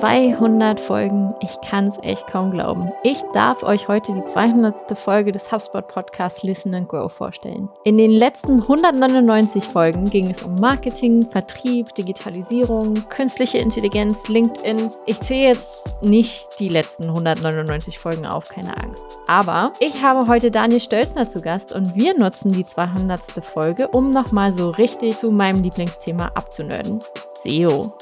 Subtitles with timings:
[0.00, 1.34] 200 Folgen.
[1.40, 2.92] Ich kann es echt kaum glauben.
[3.02, 4.96] Ich darf euch heute die 200.
[4.96, 7.68] Folge des HubSpot Podcasts Listen and Grow vorstellen.
[7.84, 14.90] In den letzten 199 Folgen ging es um Marketing, Vertrieb, Digitalisierung, künstliche Intelligenz, LinkedIn.
[15.06, 19.02] Ich zähle jetzt nicht die letzten 199 Folgen auf, keine Angst.
[19.26, 23.20] Aber ich habe heute Daniel Stölzner zu Gast und wir nutzen die 200.
[23.42, 27.00] Folge, um nochmal so richtig zu meinem Lieblingsthema abzunörden.
[27.42, 27.92] SEO.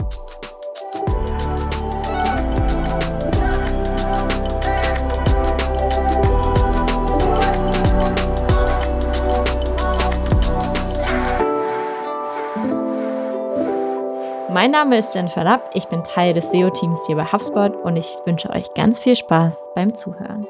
[14.57, 18.07] Mein Name ist Jennifer Lapp, ich bin Teil des SEO-Teams hier bei HubSpot und ich
[18.25, 20.47] wünsche euch ganz viel Spaß beim Zuhören.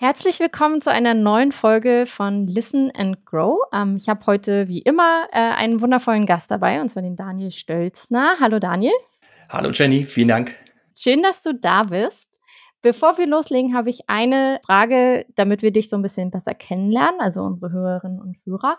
[0.00, 3.60] Herzlich willkommen zu einer neuen Folge von Listen and Grow.
[3.72, 7.52] Ähm, ich habe heute wie immer äh, einen wundervollen Gast dabei, und zwar den Daniel
[7.52, 8.34] Stölzner.
[8.40, 8.94] Hallo Daniel.
[9.50, 10.56] Hallo Jenny, vielen Dank.
[10.96, 12.40] Schön, dass du da bist.
[12.82, 17.20] Bevor wir loslegen, habe ich eine Frage, damit wir dich so ein bisschen besser kennenlernen,
[17.20, 18.78] also unsere Hörerinnen und Hörer.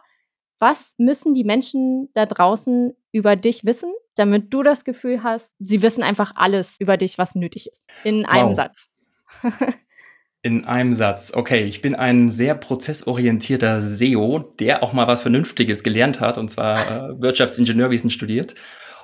[0.59, 5.81] Was müssen die Menschen da draußen über dich wissen, damit du das Gefühl hast, sie
[5.81, 7.89] wissen einfach alles über dich, was nötig ist?
[8.03, 8.55] In einem wow.
[8.55, 8.89] Satz.
[10.41, 11.31] In einem Satz.
[11.33, 16.51] Okay, ich bin ein sehr prozessorientierter SEO, der auch mal was Vernünftiges gelernt hat, und
[16.51, 16.77] zwar
[17.09, 18.53] äh, Wirtschaftsingenieurwesen studiert.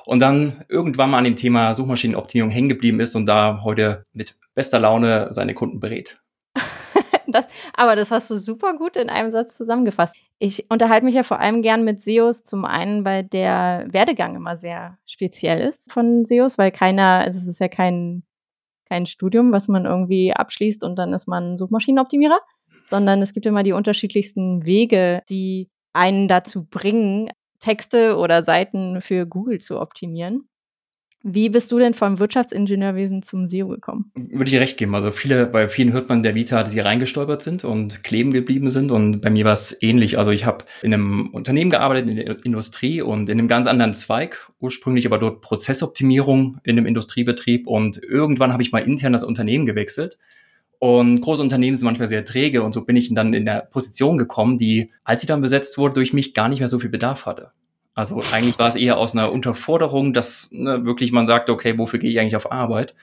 [0.05, 4.35] Und dann irgendwann mal an dem Thema Suchmaschinenoptimierung hängen geblieben ist und da heute mit
[4.53, 6.19] bester Laune seine Kunden berät.
[7.27, 10.15] das, aber das hast du super gut in einem Satz zusammengefasst.
[10.43, 14.57] Ich unterhalte mich ja vor allem gern mit SEOs, zum einen, weil der Werdegang immer
[14.57, 18.23] sehr speziell ist von SEOs, weil keiner, also es ist ja kein,
[18.89, 22.39] kein Studium, was man irgendwie abschließt und dann ist man Suchmaschinenoptimierer,
[22.89, 29.27] sondern es gibt immer die unterschiedlichsten Wege, die einen dazu bringen, Texte oder Seiten für
[29.27, 30.49] Google zu optimieren.
[31.23, 34.11] Wie bist du denn vom Wirtschaftsingenieurwesen zum SEO gekommen?
[34.15, 34.95] Würde ich recht geben.
[34.95, 38.71] Also viele, bei vielen hört man der Vita, dass sie reingestolpert sind und kleben geblieben
[38.71, 38.91] sind.
[38.91, 40.17] Und bei mir war es ähnlich.
[40.17, 43.93] Also ich habe in einem Unternehmen gearbeitet, in der Industrie und in einem ganz anderen
[43.93, 44.49] Zweig.
[44.59, 47.67] Ursprünglich aber dort Prozessoptimierung in einem Industriebetrieb.
[47.67, 50.17] Und irgendwann habe ich mal intern das Unternehmen gewechselt.
[50.79, 52.63] Und große Unternehmen sind manchmal sehr träge.
[52.63, 55.93] Und so bin ich dann in der Position gekommen, die, als sie dann besetzt wurde,
[55.93, 57.51] durch mich gar nicht mehr so viel Bedarf hatte.
[57.93, 61.99] Also eigentlich war es eher aus einer Unterforderung, dass ne, wirklich man sagt, okay, wofür
[61.99, 62.95] gehe ich eigentlich auf Arbeit?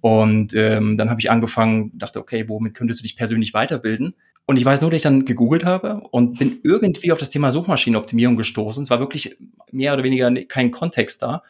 [0.00, 4.14] Und ähm, dann habe ich angefangen, dachte, okay, womit könntest du dich persönlich weiterbilden?
[4.44, 7.50] Und ich weiß nur, dass ich dann gegoogelt habe und bin irgendwie auf das Thema
[7.50, 8.84] Suchmaschinenoptimierung gestoßen.
[8.84, 9.36] Es war wirklich
[9.72, 11.42] mehr oder weniger kein Kontext da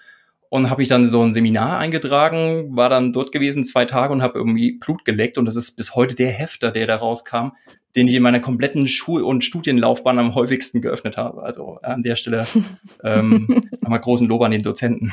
[0.50, 4.22] und habe ich dann so ein Seminar eingetragen, war dann dort gewesen zwei Tage und
[4.22, 7.50] habe irgendwie Blut geleckt und das ist bis heute der Hefter, der da rauskam,
[7.94, 11.42] den ich in meiner kompletten Schul- und Studienlaufbahn am häufigsten geöffnet habe.
[11.42, 12.46] Also an der Stelle
[13.04, 15.12] ähm, nochmal großen Lob an den Dozenten.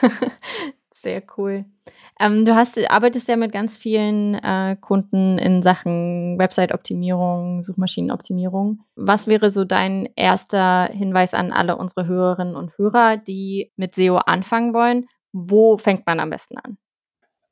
[0.92, 1.64] Sehr cool.
[2.20, 8.80] Ähm, du hast, arbeitest ja mit ganz vielen äh, Kunden in Sachen Website-Optimierung, Suchmaschinenoptimierung.
[8.96, 14.16] Was wäre so dein erster Hinweis an alle unsere Hörerinnen und Hörer, die mit SEO
[14.16, 15.06] anfangen wollen?
[15.32, 16.78] Wo fängt man am besten an?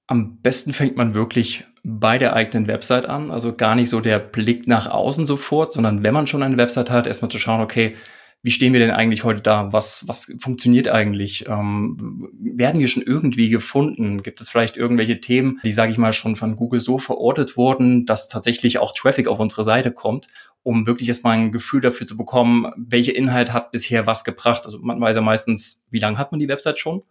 [0.09, 3.31] Am besten fängt man wirklich bei der eigenen Website an.
[3.31, 6.91] Also gar nicht so der Blick nach außen sofort, sondern wenn man schon eine Website
[6.91, 7.95] hat, erstmal zu schauen, okay,
[8.43, 9.73] wie stehen wir denn eigentlich heute da?
[9.73, 11.49] Was, was funktioniert eigentlich?
[11.49, 14.23] Ähm, werden wir schon irgendwie gefunden?
[14.23, 18.07] Gibt es vielleicht irgendwelche Themen, die, sage ich mal, schon von Google so verortet wurden,
[18.07, 20.29] dass tatsächlich auch Traffic auf unsere Seite kommt,
[20.63, 24.65] um wirklich erstmal ein Gefühl dafür zu bekommen, welcher Inhalt hat bisher was gebracht?
[24.65, 27.03] Also man weiß ja meistens, wie lange hat man die Website schon?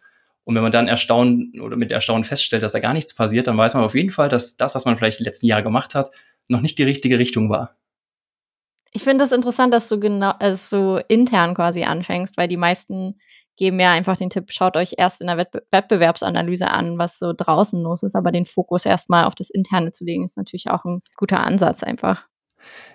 [0.46, 3.58] Und wenn man dann erstaunt oder mit Erstaunen feststellt, dass da gar nichts passiert, dann
[3.58, 6.12] weiß man auf jeden Fall, dass das, was man vielleicht die letzten Jahre gemacht hat,
[6.48, 7.76] noch nicht die richtige Richtung war.
[8.96, 12.56] Ich finde es das interessant, dass du genau äh, so intern quasi anfängst, weil die
[12.56, 13.20] meisten
[13.58, 17.34] geben ja einfach den Tipp, schaut euch erst in der Wettbe Wettbewerbsanalyse an, was so
[17.36, 20.86] draußen los ist, aber den Fokus erstmal auf das Interne zu legen, ist natürlich auch
[20.86, 22.24] ein guter Ansatz einfach.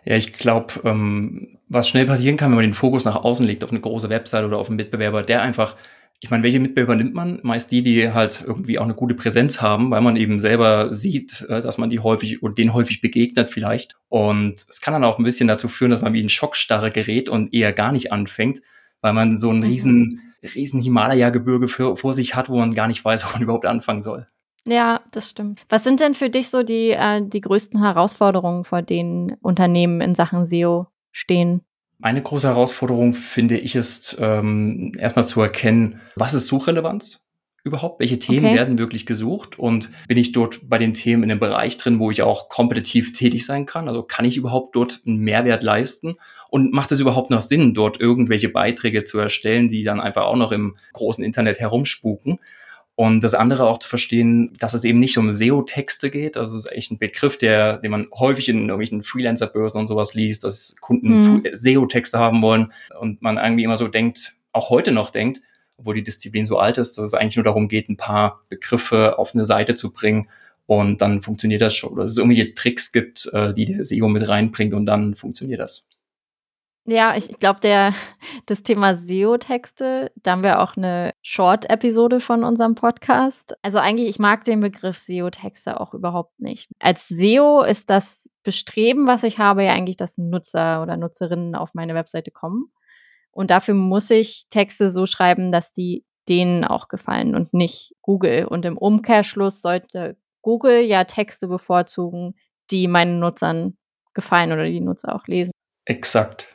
[0.06, 3.62] Ja, ich glaube, ähm, was schnell passieren kann, wenn man den Fokus nach außen legt
[3.62, 5.76] auf eine große Website oder auf einen Mitbewerber, der einfach
[6.22, 7.40] ich meine, welche Mitbewerber nimmt man?
[7.42, 11.46] Meist die, die halt irgendwie auch eine gute Präsenz haben, weil man eben selber sieht,
[11.48, 13.96] äh, dass man die häufig und denen häufig begegnet vielleicht.
[14.08, 17.30] Und es kann dann auch ein bisschen dazu führen, dass man wie ein Schockstarre gerät
[17.30, 18.60] und eher gar nicht anfängt,
[19.00, 19.64] weil man so ein mhm.
[19.64, 24.02] riesen, riesen Himalaya-Gebirge vor sich hat, wo man gar nicht weiß, wo man überhaupt anfangen
[24.02, 24.26] soll.
[24.66, 25.62] Ja, das stimmt.
[25.70, 30.14] Was sind denn für dich so die, äh, die größten Herausforderungen, vor denen Unternehmen in
[30.14, 31.62] Sachen SEO stehen?
[32.02, 37.26] Eine große Herausforderung, finde ich, ist ähm, erstmal zu erkennen, was ist Suchrelevanz
[37.62, 38.00] überhaupt?
[38.00, 38.56] Welche Themen okay.
[38.56, 39.58] werden wirklich gesucht?
[39.58, 43.12] Und bin ich dort bei den Themen in einem Bereich drin, wo ich auch kompetitiv
[43.12, 43.86] tätig sein kann?
[43.86, 46.14] Also kann ich überhaupt dort einen Mehrwert leisten?
[46.48, 50.36] Und macht es überhaupt noch Sinn, dort irgendwelche Beiträge zu erstellen, die dann einfach auch
[50.36, 52.38] noch im großen Internet herumspuken?
[53.00, 56.36] Und das andere auch zu verstehen, dass es eben nicht um SEO-Texte geht.
[56.36, 60.12] Also es ist echt ein Begriff, der, den man häufig in irgendwelchen Freelancer-Börsen und sowas
[60.12, 61.46] liest, dass Kunden mhm.
[61.50, 65.40] SEO-Texte haben wollen und man irgendwie immer so denkt, auch heute noch denkt,
[65.78, 69.18] obwohl die Disziplin so alt ist, dass es eigentlich nur darum geht, ein paar Begriffe
[69.18, 70.28] auf eine Seite zu bringen
[70.66, 71.94] und dann funktioniert das schon.
[71.94, 75.60] Oder dass es irgendwelche Tricks gibt, äh, die der SEO mit reinbringt und dann funktioniert
[75.60, 75.88] das.
[76.86, 77.60] Ja, ich glaube,
[78.46, 83.54] das Thema SEO-Texte, da haben wir auch eine Short-Episode von unserem Podcast.
[83.62, 86.70] Also eigentlich, ich mag den Begriff SEO-Texte auch überhaupt nicht.
[86.78, 91.74] Als SEO ist das Bestreben, was ich habe, ja eigentlich, dass Nutzer oder Nutzerinnen auf
[91.74, 92.72] meine Webseite kommen.
[93.30, 98.46] Und dafür muss ich Texte so schreiben, dass die denen auch gefallen und nicht Google.
[98.46, 102.34] Und im Umkehrschluss sollte Google ja Texte bevorzugen,
[102.70, 103.76] die meinen Nutzern
[104.14, 105.52] gefallen oder die Nutzer auch lesen.
[105.84, 106.48] Exakt.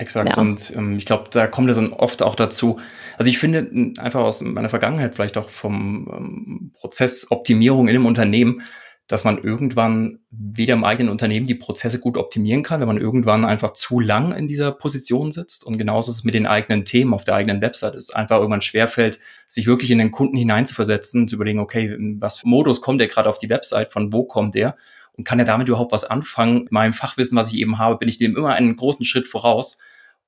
[0.00, 0.30] Exakt.
[0.30, 0.38] Ja.
[0.38, 2.80] Und ähm, ich glaube, da kommt es dann oft auch dazu.
[3.18, 8.06] Also ich finde einfach aus meiner Vergangenheit, vielleicht auch vom ähm, Prozess Optimierung in einem
[8.06, 8.62] Unternehmen,
[9.06, 13.44] dass man irgendwann weder im eigenen Unternehmen die Prozesse gut optimieren kann, wenn man irgendwann
[13.44, 15.64] einfach zu lang in dieser Position sitzt.
[15.64, 17.94] Und genauso ist es mit den eigenen Themen auf der eigenen Website.
[17.94, 19.18] Es einfach irgendwann schwerfällt,
[19.48, 23.28] sich wirklich in den Kunden hineinzuversetzen, zu überlegen, okay, was für Modus kommt der gerade
[23.28, 24.76] auf die Website, von wo kommt der?
[25.12, 26.60] Und kann er damit überhaupt was anfangen?
[26.60, 29.76] Mit meinem Fachwissen, was ich eben habe, bin ich dem immer einen großen Schritt voraus.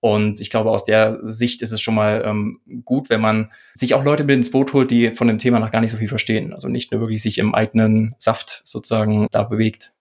[0.03, 3.95] Und ich glaube, aus der Sicht ist es schon mal ähm, gut, wenn man sich
[3.95, 6.09] auch Leute mit ins Boot holt, die von dem Thema noch gar nicht so viel
[6.09, 6.53] verstehen.
[6.53, 9.93] Also nicht nur wirklich sich im eigenen Saft sozusagen da bewegt.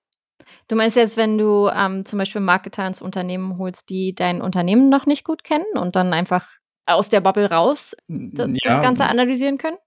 [0.68, 4.90] Du meinst jetzt, wenn du ähm, zum Beispiel Marketer ins Unternehmen holst, die dein Unternehmen
[4.90, 6.48] noch nicht gut kennen und dann einfach
[6.88, 9.78] aus der Bubble raus das, ja, das Ganze analysieren können?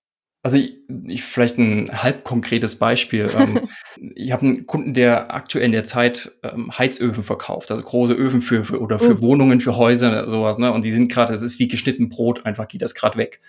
[0.44, 0.74] Also ich,
[1.06, 3.30] ich vielleicht ein halb konkretes Beispiel.
[3.34, 3.66] ähm,
[4.14, 8.42] ich habe einen Kunden, der aktuell in der Zeit ähm, Heizöfen verkauft, also große Öfen
[8.42, 9.20] für, für oder für uh.
[9.22, 10.58] Wohnungen, für Häuser, sowas.
[10.58, 10.70] Ne?
[10.70, 13.40] Und die sind gerade, das ist wie geschnitten Brot, einfach geht das gerade weg.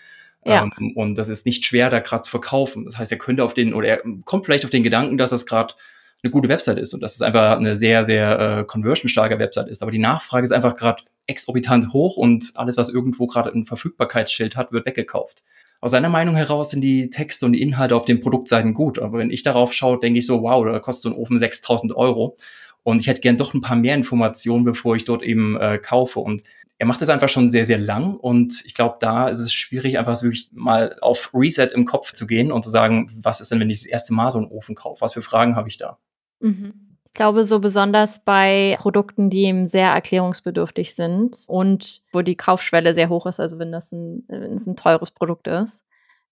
[0.45, 0.63] Ja.
[0.63, 2.85] Ähm, und das ist nicht schwer, da gerade zu verkaufen.
[2.85, 5.45] Das heißt, er könnte auf den oder er kommt vielleicht auf den Gedanken, dass das
[5.45, 5.73] gerade
[6.23, 9.81] eine gute Website ist und dass es einfach eine sehr, sehr äh, conversion-starke Website ist.
[9.81, 14.55] Aber die Nachfrage ist einfach gerade exorbitant hoch und alles, was irgendwo gerade ein Verfügbarkeitsschild
[14.55, 15.43] hat, wird weggekauft
[15.85, 18.97] aus seiner Meinung heraus sind die Texte und die Inhalte auf den Produktseiten gut.
[18.97, 21.95] Aber wenn ich darauf schaue, denke ich so, wow, da kostet so ein Ofen 6000
[21.95, 22.37] Euro.
[22.81, 26.19] Und ich hätte gern doch ein paar mehr Informationen, bevor ich dort eben äh, kaufe.
[26.19, 26.41] Und
[26.77, 28.15] er macht das einfach schon sehr, sehr lang.
[28.15, 32.25] Und ich glaube, da ist es schwierig, einfach wirklich mal auf Reset im Kopf zu
[32.25, 34.73] gehen und zu sagen, was ist denn, wenn ich das erste Mal so einen Ofen
[34.73, 35.01] kaufe?
[35.01, 35.99] Was für Fragen habe ich da?
[36.45, 42.93] Mhm glaube, so besonders bei Produkten, die eben sehr erklärungsbedürftig sind und wo die Kaufschwelle
[42.93, 45.83] sehr hoch ist, also wenn das ein, wenn es ein teures Produkt ist,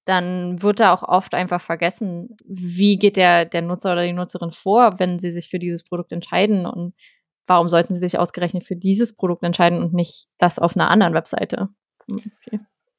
[0.06, 4.52] dann wird da auch oft einfach vergessen, wie geht der, der Nutzer oder die Nutzerin
[4.52, 6.94] vor, wenn sie sich für dieses Produkt entscheiden und
[7.48, 11.14] warum sollten sie sich ausgerechnet für dieses Produkt entscheiden und nicht das auf einer anderen
[11.14, 11.70] Webseite.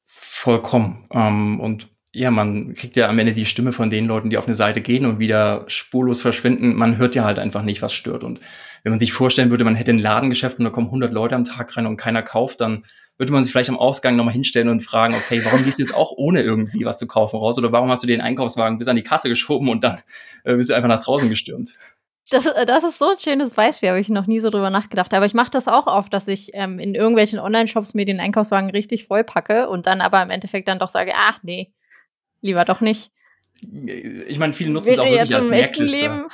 [0.05, 1.07] Vollkommen.
[1.11, 4.45] Ähm, und ja, man kriegt ja am Ende die Stimme von den Leuten, die auf
[4.45, 6.73] eine Seite gehen und wieder spurlos verschwinden.
[6.73, 8.23] Man hört ja halt einfach nicht, was stört.
[8.23, 8.39] Und
[8.83, 11.43] wenn man sich vorstellen würde, man hätte ein Ladengeschäft und da kommen 100 Leute am
[11.43, 12.85] Tag rein und keiner kauft, dann
[13.17, 15.93] würde man sich vielleicht am Ausgang nochmal hinstellen und fragen, okay, warum gehst du jetzt
[15.93, 17.57] auch ohne irgendwie was zu kaufen raus?
[17.57, 19.99] Oder warum hast du den Einkaufswagen bis an die Kasse geschoben und dann
[20.45, 21.73] äh, bist du einfach nach draußen gestürmt?
[22.29, 25.13] Das, äh, das ist so ein schönes Beispiel, habe ich noch nie so drüber nachgedacht.
[25.13, 28.69] Aber ich mache das auch oft, dass ich ähm, in irgendwelchen Online-Shops mir den Einkaufswagen
[28.69, 31.73] richtig voll packe und dann aber im Endeffekt dann doch sage, ach nee,
[32.45, 33.09] Lieber doch nicht.
[34.27, 35.97] Ich meine, viele nutzen es auch wirklich als Merkliste.
[35.97, 36.27] Leben.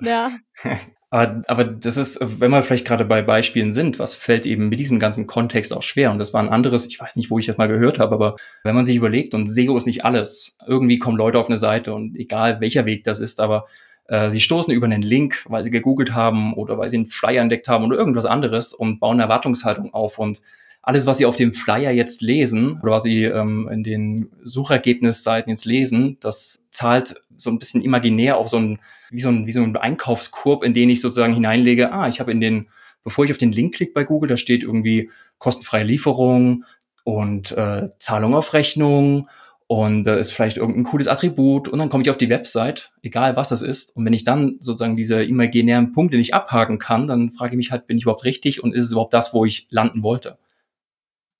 [0.00, 0.30] Ja.
[1.10, 4.80] aber, aber das ist, wenn wir vielleicht gerade bei Beispielen sind, was fällt eben mit
[4.80, 6.10] diesem ganzen Kontext auch schwer?
[6.10, 8.36] Und das war ein anderes, ich weiß nicht, wo ich das mal gehört habe, aber
[8.64, 11.92] wenn man sich überlegt, und SEO ist nicht alles, irgendwie kommen Leute auf eine Seite
[11.92, 13.66] und egal welcher Weg das ist, aber
[14.06, 17.42] äh, sie stoßen über einen Link, weil sie gegoogelt haben oder weil sie einen Flyer
[17.42, 20.40] entdeckt haben oder irgendwas anderes und bauen eine Erwartungshaltung auf und
[20.88, 25.50] alles, was Sie auf dem Flyer jetzt lesen oder was Sie ähm, in den Suchergebnisseiten
[25.50, 28.78] jetzt lesen, das zahlt so ein bisschen imaginär auf so ein,
[29.10, 32.32] wie so ein, wie so ein Einkaufskorb, in den ich sozusagen hineinlege, ah, ich habe
[32.32, 32.68] in den,
[33.04, 36.64] bevor ich auf den Link klicke bei Google, da steht irgendwie kostenfreie Lieferung
[37.04, 39.28] und äh, Zahlung auf Rechnung
[39.66, 43.36] und da ist vielleicht irgendein cooles Attribut und dann komme ich auf die Website, egal
[43.36, 43.94] was das ist.
[43.94, 47.72] Und wenn ich dann sozusagen diese imaginären Punkte nicht abhaken kann, dann frage ich mich
[47.72, 50.38] halt, bin ich überhaupt richtig und ist es überhaupt das, wo ich landen wollte?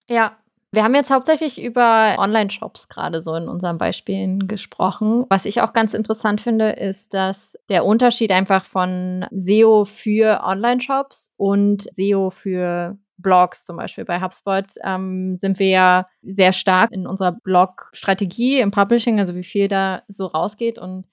[0.08, 0.36] Ja.
[0.70, 5.24] Wir haben jetzt hauptsächlich über Online-Shops gerade so in unseren Beispielen gesprochen.
[5.30, 11.32] Was ich auch ganz interessant finde, ist, dass der Unterschied einfach von SEO für Online-Shops
[11.38, 14.04] und SEO für Blogs zum Beispiel.
[14.04, 19.44] Bei HubSpot ähm, sind wir ja sehr stark in unserer Blog-Strategie im Publishing, also wie
[19.44, 20.78] viel da so rausgeht.
[20.78, 21.06] Und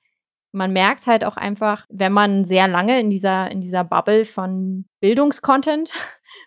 [0.51, 4.85] man merkt halt auch einfach, wenn man sehr lange in dieser, in dieser Bubble von
[4.99, 5.91] Bildungskontent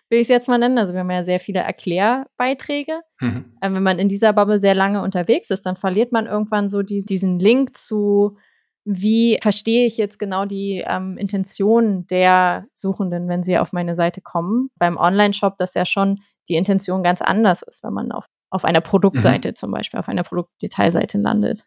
[0.09, 0.77] will ich es jetzt mal nennen.
[0.77, 3.01] Also wir haben ja sehr viele Erklärbeiträge.
[3.19, 3.53] Mhm.
[3.61, 6.81] Ähm, wenn man in dieser Bubble sehr lange unterwegs ist, dann verliert man irgendwann so
[6.81, 8.37] die, diesen Link zu,
[8.85, 14.21] wie verstehe ich jetzt genau die ähm, Intention der Suchenden, wenn sie auf meine Seite
[14.21, 14.69] kommen.
[14.77, 18.81] Beim Online-Shop, das ja schon die Intention ganz anders ist, wenn man auf, auf einer
[18.81, 19.55] Produktseite mhm.
[19.55, 21.65] zum Beispiel, auf einer Produktdetailseite landet.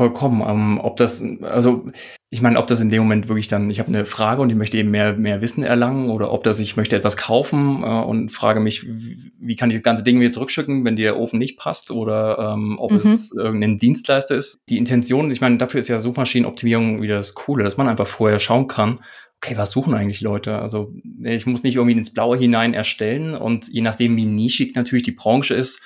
[0.00, 0.42] Vollkommen.
[0.48, 1.84] Ähm, ob das, also
[2.30, 4.56] ich meine, ob das in dem Moment wirklich dann, ich habe eine Frage und ich
[4.56, 8.32] möchte eben mehr, mehr Wissen erlangen oder ob das, ich möchte etwas kaufen äh, und
[8.32, 11.58] frage mich, wie, wie kann ich das ganze Ding wieder zurückschicken, wenn der Ofen nicht
[11.58, 12.96] passt oder ähm, ob mhm.
[12.96, 14.60] es irgendein Dienstleister ist.
[14.70, 18.38] Die Intention, ich meine, dafür ist ja Suchmaschinenoptimierung wieder das Coole, dass man einfach vorher
[18.38, 18.94] schauen kann,
[19.36, 20.60] okay, was suchen eigentlich Leute?
[20.60, 25.02] Also ich muss nicht irgendwie ins Blaue hinein erstellen und je nachdem, wie nischig natürlich
[25.02, 25.82] die Branche ist,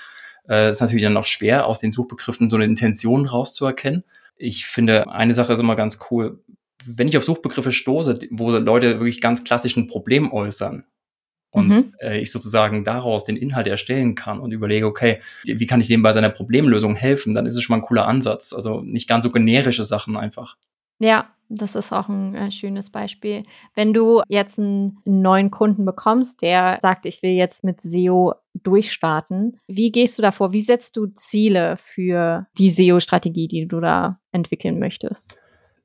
[0.48, 4.04] äh, ist natürlich dann noch schwer, aus den Suchbegriffen so eine Intention rauszuerkennen.
[4.36, 6.42] Ich finde, eine Sache ist immer ganz cool.
[6.84, 10.84] Wenn ich auf Suchbegriffe stoße, wo Leute wirklich ganz klassisch ein Problem äußern
[11.50, 11.94] und mhm.
[12.00, 16.02] äh, ich sozusagen daraus den Inhalt erstellen kann und überlege, okay, wie kann ich dem
[16.02, 18.52] bei seiner Problemlösung helfen, dann ist es schon mal ein cooler Ansatz.
[18.52, 20.56] Also nicht ganz so generische Sachen einfach.
[20.98, 23.44] Ja, das ist auch ein äh, schönes Beispiel.
[23.74, 29.58] Wenn du jetzt einen neuen Kunden bekommst, der sagt, ich will jetzt mit SEO durchstarten,
[29.66, 30.52] wie gehst du davor?
[30.52, 35.36] Wie setzt du Ziele für die SEO-Strategie, die du da entwickeln möchtest?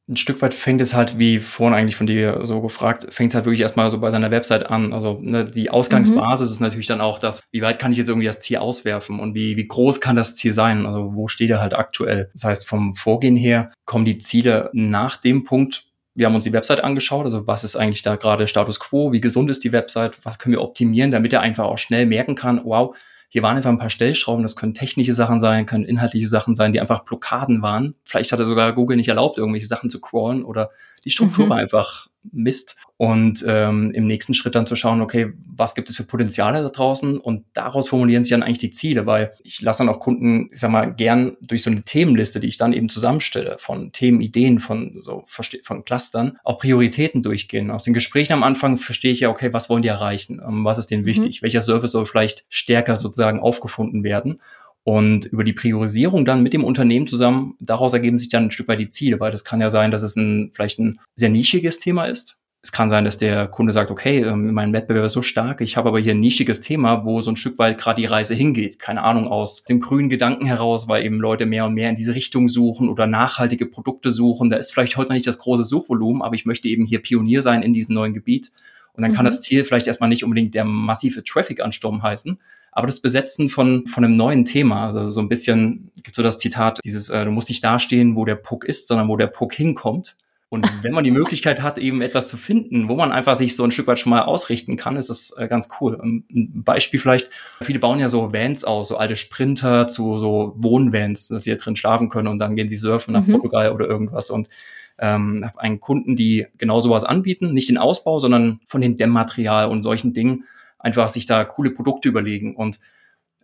[0.10, 3.36] Ein Stück weit fängt es halt, wie vorhin eigentlich von dir so gefragt, fängt es
[3.36, 4.92] halt wirklich erstmal so bei seiner Website an.
[4.92, 6.54] Also ne, die Ausgangsbasis mhm.
[6.54, 9.36] ist natürlich dann auch das, wie weit kann ich jetzt irgendwie das Ziel auswerfen und
[9.36, 10.88] wie, wie groß kann das Ziel sein?
[10.88, 12.32] Also wo steht er halt aktuell?
[12.34, 15.86] Das heißt, vom Vorgehen her kommen die Ziele nach dem Punkt,
[16.16, 19.22] wir haben uns die Website angeschaut, also was ist eigentlich da gerade Status quo, wie
[19.22, 22.62] gesund ist die Website, was können wir optimieren, damit er einfach auch schnell merken kann,
[22.66, 22.96] wow,
[23.32, 26.74] hier waren einfach ein paar Stellschrauben, das können technische Sachen sein, können inhaltliche Sachen sein,
[26.74, 27.96] die einfach Blockaden waren.
[28.04, 30.72] Vielleicht hatte sogar Google nicht erlaubt, irgendwelche Sachen zu crawlen oder
[31.06, 31.50] die Struktur mhm.
[31.50, 32.76] war einfach Mist.
[32.98, 36.68] Und ähm, im nächsten Schritt dann zu schauen, okay, was gibt es für Potenziale da
[36.68, 37.18] draußen?
[37.18, 40.60] Und daraus formulieren sich dann eigentlich die Ziele, weil ich lasse dann auch Kunden, ich
[40.60, 44.98] sag mal, gern durch so eine Themenliste, die ich dann eben zusammenstelle, von Themenideen, von
[45.00, 47.72] so von Clustern, auch Prioritäten durchgehen.
[47.72, 50.42] Aus den Gesprächen am Anfang verstehe ich ja, okay, was wollen die erreichen?
[50.46, 51.08] Ähm, was ist denen mhm.
[51.08, 51.42] wichtig?
[51.42, 54.42] Welcher Service soll vielleicht stärker sozusagen aufgefunden werden?
[54.90, 58.68] Und über die Priorisierung dann mit dem Unternehmen zusammen, daraus ergeben sich dann ein Stück
[58.68, 61.78] weit die Ziele, weil das kann ja sein, dass es ein vielleicht ein sehr nischiges
[61.78, 62.38] Thema ist.
[62.64, 65.78] Es kann sein, dass der Kunde sagt, okay, ähm, mein Wettbewerb ist so stark, ich
[65.78, 68.80] habe aber hier ein nischiges Thema, wo so ein Stück weit gerade die Reise hingeht.
[68.80, 72.16] Keine Ahnung, aus dem grünen Gedanken heraus, weil eben Leute mehr und mehr in diese
[72.16, 74.50] Richtung suchen oder nachhaltige Produkte suchen.
[74.50, 77.44] Da ist vielleicht heute noch nicht das große Suchvolumen, aber ich möchte eben hier Pionier
[77.44, 78.52] sein in diesem neuen Gebiet.
[78.94, 79.16] Und dann mhm.
[79.16, 82.40] kann das Ziel vielleicht erstmal nicht unbedingt der massive Traffic-Ansturm heißen,
[82.72, 86.38] aber das Besetzen von, von einem neuen Thema, also so ein bisschen, gibt so das
[86.38, 89.54] Zitat, dieses, äh, du musst nicht dastehen, wo der Puck ist, sondern wo der Puck
[89.54, 90.16] hinkommt.
[90.50, 93.64] Und wenn man die Möglichkeit hat, eben etwas zu finden, wo man einfach sich so
[93.64, 96.00] ein Stück weit schon mal ausrichten kann, ist das äh, ganz cool.
[96.02, 96.26] Ein
[96.64, 97.30] Beispiel vielleicht,
[97.62, 101.58] viele bauen ja so Vans aus, so alte Sprinter zu so Wohnvans, dass sie hier
[101.58, 103.34] drin schlafen können und dann gehen sie surfen nach mhm.
[103.34, 104.32] Portugal oder irgendwas.
[104.32, 104.50] Und
[104.98, 109.70] ähm, habe einen Kunden, die genau sowas anbieten, nicht den Ausbau, sondern von den Dämmmaterial
[109.70, 110.46] und solchen Dingen
[110.80, 112.56] einfach sich da coole Produkte überlegen.
[112.56, 112.80] Und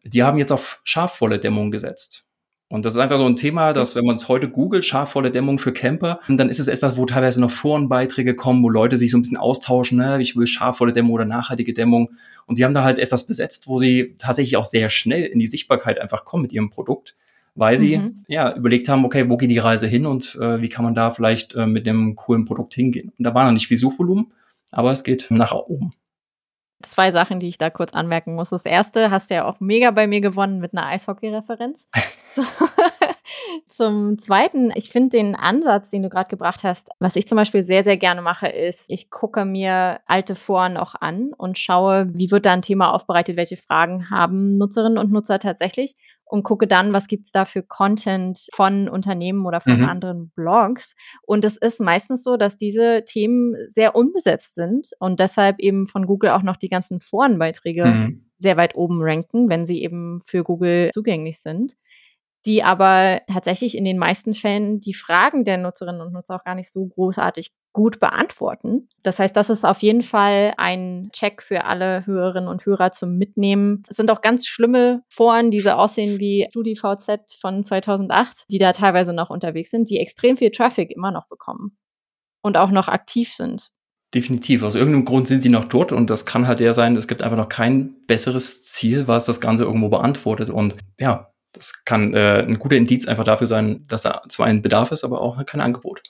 [0.03, 2.25] die haben jetzt auf scharfvolle Dämmung gesetzt.
[2.67, 5.59] Und das ist einfach so ein Thema, dass wenn man es heute googelt, scharfvolle Dämmung
[5.59, 9.17] für Camper, dann ist es etwas, wo teilweise noch Forenbeiträge kommen, wo Leute sich so
[9.17, 10.19] ein bisschen austauschen, ne?
[10.19, 12.09] ich will scharfvolle Dämmung oder nachhaltige Dämmung.
[12.47, 15.47] Und die haben da halt etwas besetzt, wo sie tatsächlich auch sehr schnell in die
[15.47, 17.15] Sichtbarkeit einfach kommen mit ihrem Produkt,
[17.53, 18.25] weil sie mhm.
[18.27, 21.11] ja überlegt haben, okay, wo geht die Reise hin und äh, wie kann man da
[21.11, 23.11] vielleicht äh, mit einem coolen Produkt hingehen.
[23.15, 24.31] Und da war noch nicht viel Suchvolumen,
[24.71, 25.93] aber es geht nach oben
[26.81, 28.49] zwei Sachen, die ich da kurz anmerken muss.
[28.49, 31.87] Das erste hast du ja auch mega bei mir gewonnen mit einer Eishockey-Referenz.
[32.35, 32.41] so.
[33.67, 37.63] Zum Zweiten, ich finde den Ansatz, den du gerade gebracht hast, was ich zum Beispiel
[37.63, 42.31] sehr, sehr gerne mache, ist, ich gucke mir alte Foren auch an und schaue, wie
[42.31, 46.93] wird da ein Thema aufbereitet, welche Fragen haben Nutzerinnen und Nutzer tatsächlich und gucke dann,
[46.93, 49.89] was gibt's da für Content von Unternehmen oder von mhm.
[49.89, 50.95] anderen Blogs.
[51.21, 56.05] Und es ist meistens so, dass diese Themen sehr unbesetzt sind und deshalb eben von
[56.05, 58.25] Google auch noch die ganzen Forenbeiträge mhm.
[58.37, 61.73] sehr weit oben ranken, wenn sie eben für Google zugänglich sind
[62.45, 66.55] die aber tatsächlich in den meisten Fällen die Fragen der Nutzerinnen und Nutzer auch gar
[66.55, 68.87] nicht so großartig gut beantworten.
[69.03, 73.17] Das heißt, das ist auf jeden Fall ein Check für alle Hörerinnen und Hörer zum
[73.17, 73.83] Mitnehmen.
[73.89, 78.71] Es sind auch ganz schlimme Foren, die so aussehen wie StudiVZ von 2008, die da
[78.71, 81.77] teilweise noch unterwegs sind, die extrem viel Traffic immer noch bekommen
[82.41, 83.71] und auch noch aktiv sind.
[84.13, 84.63] Definitiv.
[84.63, 87.23] Aus irgendeinem Grund sind sie noch dort und das kann halt der sein, es gibt
[87.23, 90.49] einfach noch kein besseres Ziel, was das Ganze irgendwo beantwortet.
[90.49, 94.61] Und ja, das kann äh, ein guter Indiz einfach dafür sein, dass da zwar ein
[94.61, 96.01] Bedarf ist, aber auch kein Angebot.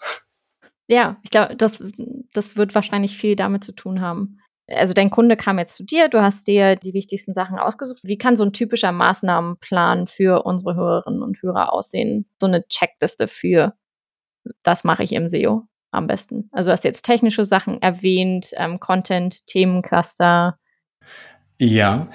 [0.87, 1.83] Ja, ich glaube, das,
[2.33, 4.39] das wird wahrscheinlich viel damit zu tun haben.
[4.67, 7.99] Also dein Kunde kam jetzt zu dir, du hast dir die wichtigsten Sachen ausgesucht.
[8.03, 12.27] Wie kann so ein typischer Maßnahmenplan für unsere Hörerinnen und Hörer aussehen?
[12.39, 13.73] So eine Checkliste für,
[14.63, 16.49] das mache ich im SEO am besten.
[16.51, 20.57] Also du hast jetzt technische Sachen erwähnt, ähm, Content, Themencluster.
[21.57, 22.09] Ja,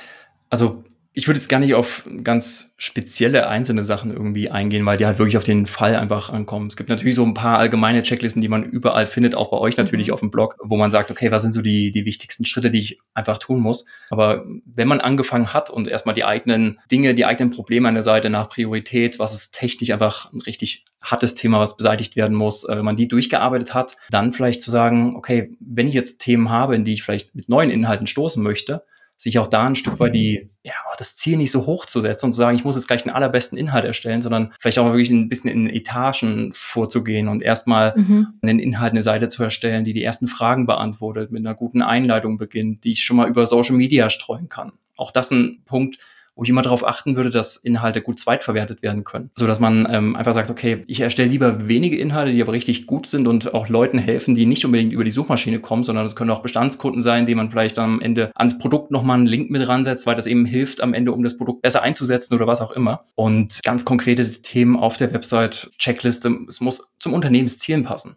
[0.49, 5.07] also ich würde jetzt gar nicht auf ganz spezielle einzelne Sachen irgendwie eingehen, weil die
[5.07, 6.69] halt wirklich auf den Fall einfach ankommen.
[6.69, 9.77] Es gibt natürlich so ein paar allgemeine Checklisten, die man überall findet, auch bei euch
[9.77, 10.15] natürlich mhm.
[10.15, 12.79] auf dem Blog, wo man sagt, okay, was sind so die, die wichtigsten Schritte, die
[12.79, 13.87] ich einfach tun muss.
[14.09, 18.05] Aber wenn man angefangen hat und erstmal die eigenen Dinge, die eigenen Probleme an der
[18.05, 22.65] Seite nach Priorität, was ist technisch einfach ein richtig hartes Thema, was beseitigt werden muss,
[22.65, 26.51] äh, wenn man die durchgearbeitet hat, dann vielleicht zu sagen, okay, wenn ich jetzt Themen
[26.51, 28.85] habe, in die ich vielleicht mit neuen Inhalten stoßen möchte,
[29.21, 32.27] sich auch da ein Stück weit die, ja, das Ziel nicht so hoch zu setzen
[32.27, 35.11] und zu sagen, ich muss jetzt gleich den allerbesten Inhalt erstellen, sondern vielleicht auch wirklich
[35.11, 38.29] ein bisschen in Etagen vorzugehen und erstmal mhm.
[38.43, 42.39] den Inhalt eine Seite zu erstellen, die die ersten Fragen beantwortet, mit einer guten Einleitung
[42.39, 44.73] beginnt, die ich schon mal über Social Media streuen kann.
[44.97, 45.99] Auch das ein Punkt,
[46.41, 49.31] wo ich immer darauf achten würde, dass Inhalte gut zweitverwertet werden können.
[49.37, 52.87] So dass man ähm, einfach sagt, okay, ich erstelle lieber wenige Inhalte, die aber richtig
[52.87, 56.17] gut sind und auch Leuten helfen, die nicht unbedingt über die Suchmaschine kommen, sondern es
[56.17, 59.69] können auch Bestandskunden sein, die man vielleicht am Ende ans Produkt nochmal einen Link mit
[59.69, 62.73] ransetzt, weil das eben hilft, am Ende, um das Produkt besser einzusetzen oder was auch
[62.73, 63.05] immer.
[63.17, 68.15] Und ganz konkrete Themen auf der Website, Checkliste, es muss zum Unternehmenszielen passen.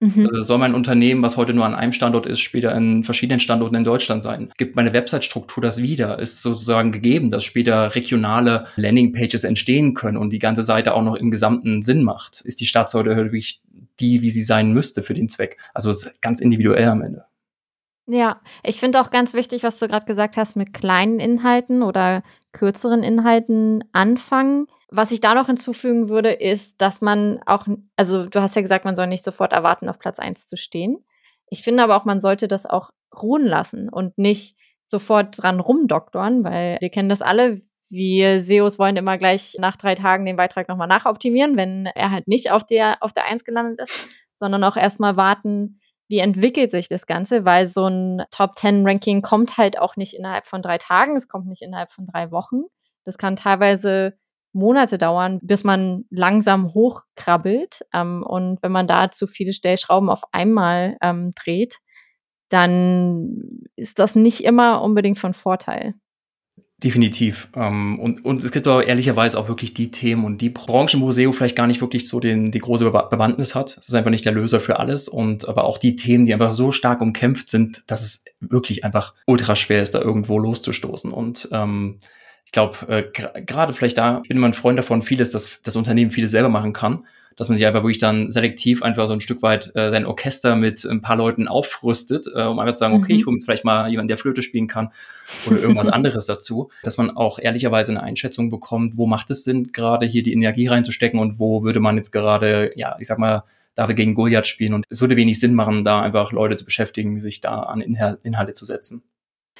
[0.00, 0.28] Mhm.
[0.28, 3.74] Also soll mein Unternehmen, was heute nur an einem Standort ist, später in verschiedenen Standorten
[3.74, 4.52] in Deutschland sein?
[4.56, 6.20] Gibt meine Website-Struktur das wieder?
[6.20, 11.16] Ist sozusagen gegeben, dass später regionale Landingpages entstehen können und die ganze Seite auch noch
[11.16, 12.40] im gesamten Sinn macht?
[12.42, 13.62] Ist die Startseite wirklich
[13.98, 15.58] die, wie sie sein müsste für den Zweck?
[15.74, 17.24] Also ganz individuell am Ende.
[18.06, 22.22] Ja, ich finde auch ganz wichtig, was du gerade gesagt hast, mit kleinen Inhalten oder
[22.52, 27.66] kürzeren Inhalten anfangen was ich da noch hinzufügen würde, ist, dass man auch,
[27.96, 31.04] also du hast ja gesagt, man soll nicht sofort erwarten, auf Platz 1 zu stehen.
[31.48, 36.44] Ich finde aber auch, man sollte das auch ruhen lassen und nicht sofort dran rumdoktoren,
[36.44, 37.60] weil wir kennen das alle.
[37.90, 42.28] Wir SEOs wollen immer gleich nach drei Tagen den Beitrag nochmal nachoptimieren, wenn er halt
[42.28, 46.88] nicht auf der, auf der 1 gelandet ist, sondern auch erstmal warten, wie entwickelt sich
[46.88, 50.78] das Ganze, weil so ein Top 10 Ranking kommt halt auch nicht innerhalb von drei
[50.78, 52.62] Tagen, es kommt nicht innerhalb von drei Wochen.
[53.04, 54.14] Das kann teilweise
[54.58, 57.80] Monate dauern, bis man langsam hochkrabbelt.
[57.94, 61.78] Ähm, und wenn man da zu viele Stellschrauben auf einmal ähm, dreht,
[62.48, 65.94] dann ist das nicht immer unbedingt von Vorteil.
[66.82, 67.48] Definitiv.
[67.56, 71.10] Ähm, und, und es gibt aber ehrlicherweise auch wirklich die Themen und die Branchen, wo
[71.10, 73.76] SEO vielleicht gar nicht wirklich so den, die große Bewandtnis hat.
[73.76, 75.08] Es ist einfach nicht der Löser für alles.
[75.08, 79.14] Und aber auch die Themen, die einfach so stark umkämpft sind, dass es wirklich einfach
[79.26, 81.10] ultra schwer ist, da irgendwo loszustoßen.
[81.10, 81.98] Und ähm,
[82.48, 85.76] ich glaube, äh, gerade vielleicht da, ich bin immer ein Freund davon, vieles, dass das
[85.76, 87.04] Unternehmen vieles selber machen kann,
[87.36, 90.56] dass man sich einfach wirklich dann selektiv einfach so ein Stück weit äh, sein Orchester
[90.56, 93.18] mit ein paar Leuten aufrüstet, äh, um einfach zu sagen, okay, mhm.
[93.18, 94.92] ich hole jetzt vielleicht mal jemanden, der Flöte spielen kann
[95.46, 99.64] oder irgendwas anderes dazu, dass man auch ehrlicherweise eine Einschätzung bekommt, wo macht es Sinn,
[99.64, 103.44] gerade hier die Energie reinzustecken und wo würde man jetzt gerade, ja, ich sag mal,
[103.74, 106.64] da wir gegen Goliath spielen und es würde wenig Sinn machen, da einfach Leute zu
[106.64, 109.02] beschäftigen, sich da an Inhal Inhalte zu setzen.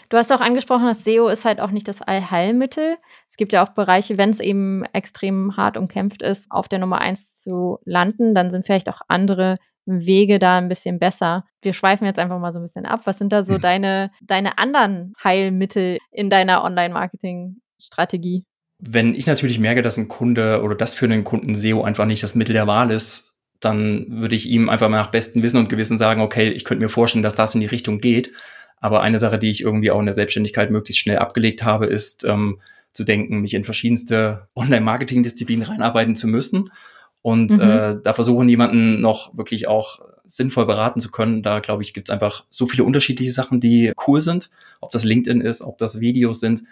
[0.09, 2.97] Du hast auch angesprochen, dass SEO ist halt auch nicht das Allheilmittel.
[3.29, 7.01] Es gibt ja auch Bereiche, wenn es eben extrem hart umkämpft ist, auf der Nummer
[7.01, 11.44] eins zu landen, dann sind vielleicht auch andere Wege da ein bisschen besser.
[11.62, 13.03] Wir schweifen jetzt einfach mal so ein bisschen ab.
[13.05, 13.61] Was sind da so mhm.
[13.61, 18.44] deine, deine anderen Heilmittel in deiner Online-Marketing-Strategie?
[18.81, 22.23] Wenn ich natürlich merke, dass ein Kunde oder das für einen Kunden SEO einfach nicht
[22.23, 25.68] das Mittel der Wahl ist, dann würde ich ihm einfach mal nach bestem Wissen und
[25.68, 28.33] Gewissen sagen, okay, ich könnte mir vorstellen, dass das in die Richtung geht.
[28.81, 32.25] Aber eine Sache, die ich irgendwie auch in der Selbstständigkeit möglichst schnell abgelegt habe, ist
[32.25, 32.61] ähm,
[32.93, 36.71] zu denken, mich in verschiedenste Online-Marketing-Disziplinen reinarbeiten zu müssen.
[37.23, 37.61] Und mhm.
[37.61, 41.43] äh, da versuchen, jemanden noch wirklich auch sinnvoll beraten zu können.
[41.43, 44.51] Da, glaube ich, gibt es einfach so viele unterschiedliche Sachen, die cool sind.
[44.81, 46.62] Ob das LinkedIn ist, ob das Videos sind.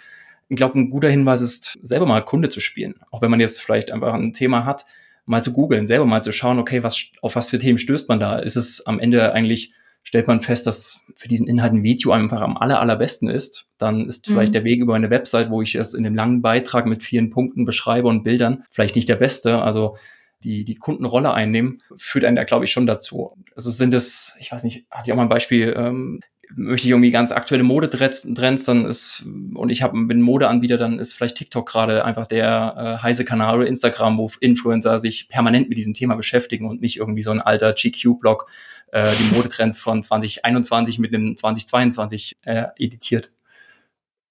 [0.48, 3.00] Ich glaube, ein guter Hinweis ist, selber mal Kunde zu spielen.
[3.10, 4.86] Auch wenn man jetzt vielleicht einfach ein Thema hat,
[5.24, 8.20] mal zu googeln, selber mal zu schauen, okay, was, auf was für Themen stößt man
[8.20, 8.38] da?
[8.38, 9.72] Ist es am Ende eigentlich
[10.06, 14.06] stellt man fest, dass für diesen Inhalt ein Video einfach am aller, allerbesten ist, dann
[14.06, 14.34] ist mhm.
[14.34, 17.30] vielleicht der Weg über eine Website, wo ich es in dem langen Beitrag mit vielen
[17.30, 19.60] Punkten beschreibe und Bildern, vielleicht nicht der beste.
[19.62, 19.96] Also
[20.44, 23.32] die, die Kundenrolle einnehmen, führt einen da, glaube ich, schon dazu.
[23.56, 26.20] Also sind es, ich weiß nicht, hatte ich auch mal ein Beispiel, ähm,
[26.54, 28.22] möchte ich irgendwie ganz aktuelle Modetrends,
[28.64, 33.02] dann ist, und ich habe einen Modeanbieter, dann ist vielleicht TikTok gerade einfach der äh,
[33.02, 37.22] heiße Kanal oder Instagram, wo Influencer sich permanent mit diesem Thema beschäftigen und nicht irgendwie
[37.22, 38.48] so ein alter GQ-Blog
[38.92, 43.30] äh, die Modetrends von 2021 mit dem 2022 äh, editiert.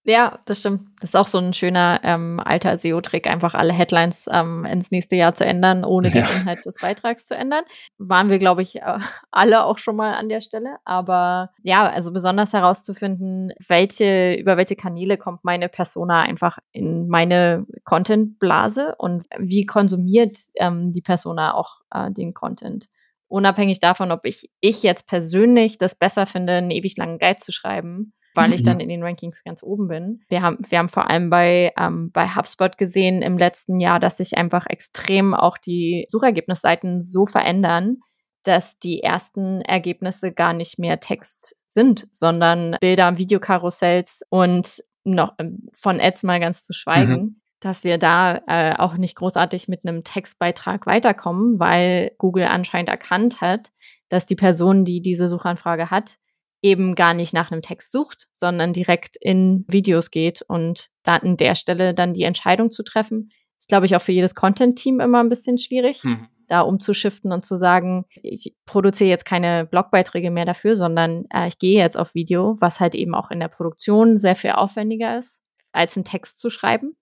[0.07, 0.89] Ja, das stimmt.
[1.01, 5.15] Das ist auch so ein schöner ähm, alter SEO-Trick, einfach alle Headlines ähm, ins nächste
[5.15, 7.63] Jahr zu ändern, ohne den Inhalt des Beitrags zu ändern.
[7.97, 8.99] Waren wir, glaube ich, äh,
[9.31, 10.77] alle auch schon mal an der Stelle.
[10.85, 17.65] Aber ja, also besonders herauszufinden, welche, über welche Kanäle kommt meine Persona einfach in meine
[17.83, 22.89] Content-Blase und wie konsumiert ähm, die Persona auch äh, den Content
[23.27, 27.51] unabhängig davon, ob ich, ich jetzt persönlich das besser finde, einen ewig langen Guide zu
[27.51, 28.81] schreiben weil ich dann mhm.
[28.81, 30.21] in den Rankings ganz oben bin.
[30.27, 34.17] Wir haben, wir haben vor allem bei, ähm, bei HubSpot gesehen im letzten Jahr, dass
[34.17, 37.97] sich einfach extrem auch die Suchergebnisseiten so verändern,
[38.43, 45.67] dass die ersten Ergebnisse gar nicht mehr Text sind, sondern Bilder, Videokarussells und noch ähm,
[45.73, 47.13] von Ads mal ganz zu schweigen.
[47.13, 52.89] Mhm dass wir da äh, auch nicht großartig mit einem Textbeitrag weiterkommen, weil Google anscheinend
[52.89, 53.71] erkannt hat,
[54.09, 56.17] dass die Person, die diese Suchanfrage hat,
[56.61, 61.37] eben gar nicht nach einem Text sucht, sondern direkt in Videos geht und da an
[61.37, 65.21] der Stelle dann die Entscheidung zu treffen, ist, glaube ich, auch für jedes Content-Team immer
[65.21, 66.27] ein bisschen schwierig, hm.
[66.47, 71.59] da umzuschiften und zu sagen, ich produziere jetzt keine Blogbeiträge mehr dafür, sondern äh, ich
[71.59, 75.43] gehe jetzt auf Video, was halt eben auch in der Produktion sehr viel aufwendiger ist,
[75.71, 76.95] als einen Text zu schreiben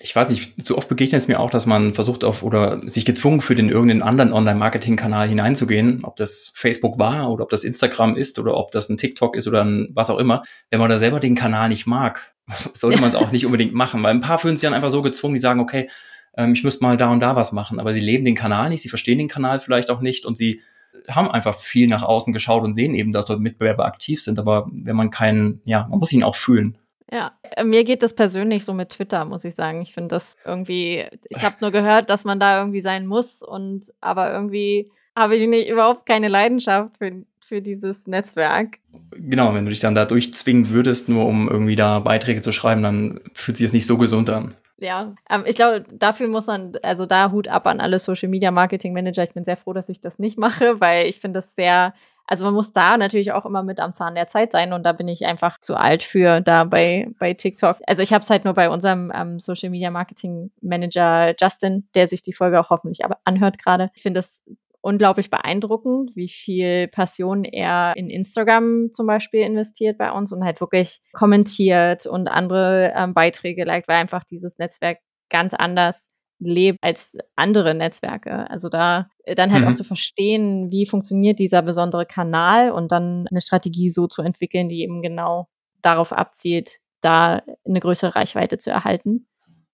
[0.00, 3.04] ich weiß nicht, zu oft begegnet es mir auch, dass man versucht auf oder sich
[3.04, 8.16] gezwungen für den irgendeinen anderen Online-Marketing-Kanal hineinzugehen, ob das Facebook war oder ob das Instagram
[8.16, 10.42] ist oder ob das ein TikTok ist oder ein was auch immer.
[10.70, 12.34] Wenn man da selber den Kanal nicht mag,
[12.72, 15.02] sollte man es auch nicht unbedingt machen, weil ein paar fühlen sich dann einfach so
[15.02, 15.88] gezwungen, die sagen, okay,
[16.36, 18.82] ähm, ich müsste mal da und da was machen, aber sie leben den Kanal nicht,
[18.82, 20.60] sie verstehen den Kanal vielleicht auch nicht und sie
[21.08, 24.68] haben einfach viel nach außen geschaut und sehen eben, dass dort Mitbewerber aktiv sind, aber
[24.72, 26.78] wenn man keinen, ja, man muss ihn auch fühlen.
[27.10, 29.80] Ja, mir geht das persönlich so mit Twitter, muss ich sagen.
[29.82, 33.86] Ich finde das irgendwie, ich habe nur gehört, dass man da irgendwie sein muss und
[34.00, 38.78] aber irgendwie habe ich nicht, überhaupt keine Leidenschaft für, für dieses Netzwerk.
[39.12, 42.82] Genau, wenn du dich dann da durchzwingen würdest, nur um irgendwie da Beiträge zu schreiben,
[42.82, 44.54] dann fühlt sich das nicht so gesund an.
[44.78, 48.50] Ja, ähm, ich glaube, dafür muss man, also da Hut ab an alle Social Media
[48.50, 49.22] Marketing Manager.
[49.22, 51.94] Ich bin sehr froh, dass ich das nicht mache, weil ich finde das sehr
[52.26, 54.92] also man muss da natürlich auch immer mit am Zahn der Zeit sein und da
[54.92, 57.78] bin ich einfach zu alt für da bei, bei TikTok.
[57.86, 62.08] Also ich habe es halt nur bei unserem ähm, Social Media Marketing Manager Justin, der
[62.08, 63.90] sich die Folge auch hoffentlich aber anhört gerade.
[63.94, 64.42] Ich finde das
[64.80, 70.60] unglaublich beeindruckend, wie viel Passion er in Instagram zum Beispiel investiert bei uns und halt
[70.60, 76.06] wirklich kommentiert und andere ähm, Beiträge liked, weil einfach dieses Netzwerk ganz anders
[76.38, 78.48] lebt als andere Netzwerke.
[78.50, 79.68] Also da äh, dann halt mhm.
[79.70, 84.68] auch zu verstehen, wie funktioniert dieser besondere Kanal und dann eine Strategie so zu entwickeln,
[84.68, 85.48] die eben genau
[85.82, 89.26] darauf abzielt, da eine größere Reichweite zu erhalten.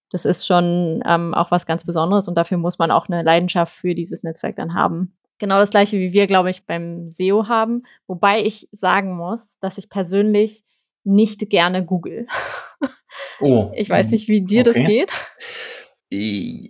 [0.09, 3.73] Das ist schon ähm, auch was ganz Besonderes und dafür muss man auch eine Leidenschaft
[3.73, 5.17] für dieses Netzwerk dann haben.
[5.39, 7.83] Genau das gleiche wie wir, glaube ich, beim SEO haben.
[8.07, 10.63] Wobei ich sagen muss, dass ich persönlich
[11.03, 12.27] nicht gerne google.
[13.39, 13.71] Oh.
[13.75, 14.63] Ich weiß nicht, wie dir okay.
[14.63, 15.11] das geht.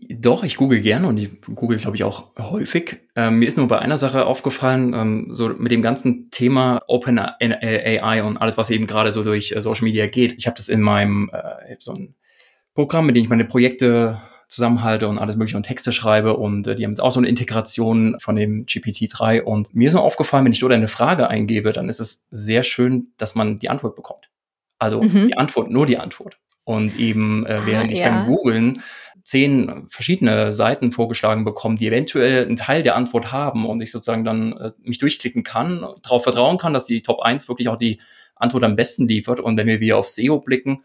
[0.10, 3.00] Doch, ich google gerne und ich google, glaube ich, auch häufig.
[3.16, 7.20] Ähm, mir ist nur bei einer Sache aufgefallen, ähm, so mit dem ganzen Thema Open
[7.20, 10.34] AI und alles, was eben gerade so durch äh, Social Media geht.
[10.38, 12.16] Ich habe das in meinem äh, so ein
[12.74, 16.76] Programm, mit dem ich meine Projekte zusammenhalte und alles mögliche und Texte schreibe und äh,
[16.76, 20.46] die haben jetzt auch so eine Integration von dem GPT-3 und mir ist nur aufgefallen,
[20.46, 23.96] wenn ich dort eine Frage eingebe, dann ist es sehr schön, dass man die Antwort
[23.96, 24.30] bekommt.
[24.78, 25.28] Also mhm.
[25.28, 26.38] die Antwort, nur die Antwort.
[26.66, 28.10] Und eben, äh, während ah, ich ja.
[28.10, 28.82] beim Googlen
[29.24, 34.26] zehn verschiedene Seiten vorgeschlagen bekommen, die eventuell einen Teil der Antwort haben und ich sozusagen
[34.26, 38.00] dann äh, mich durchklicken kann, darauf vertrauen kann, dass die Top 1 wirklich auch die
[38.36, 39.40] Antwort am besten liefert.
[39.40, 40.84] Und wenn wir wieder auf SEO blicken,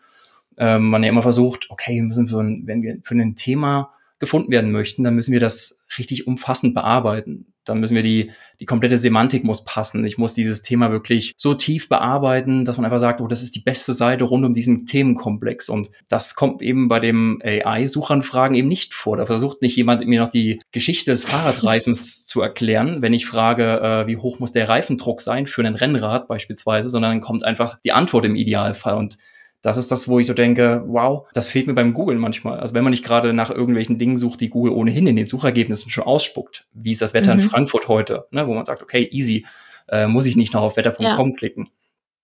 [0.57, 4.51] ähm, man ja immer versucht, okay, müssen so ein, wenn wir für ein Thema gefunden
[4.51, 7.53] werden möchten, dann müssen wir das richtig umfassend bearbeiten.
[7.68, 10.04] Dann müssen wir die, die komplette Semantik muss passen.
[10.04, 13.54] Ich muss dieses Thema wirklich so tief bearbeiten, dass man einfach sagt, oh, das ist
[13.54, 15.68] die beste Seite rund um diesen Themenkomplex.
[15.68, 19.16] Und das kommt eben bei dem AI-Suchanfragen eben nicht vor.
[19.16, 23.81] Da versucht nicht jemand mir noch die Geschichte des Fahrradreifens zu erklären, wenn ich frage,
[23.81, 27.78] äh, wie hoch muss der Reifendruck sein für ein Rennrad beispielsweise, sondern dann kommt einfach
[27.85, 28.96] die Antwort im Idealfall.
[28.96, 29.18] Und
[29.62, 32.60] das ist das, wo ich so denke, wow, das fehlt mir beim Google manchmal.
[32.60, 35.90] Also wenn man nicht gerade nach irgendwelchen Dingen sucht, die Google ohnehin in den Suchergebnissen
[35.90, 36.66] schon ausspuckt.
[36.72, 37.40] Wie ist das Wetter mhm.
[37.40, 38.26] in Frankfurt heute?
[38.30, 39.46] Ne, wo man sagt, okay, easy,
[39.88, 41.36] äh, muss ich nicht noch auf wetter.com ja.
[41.36, 41.70] klicken.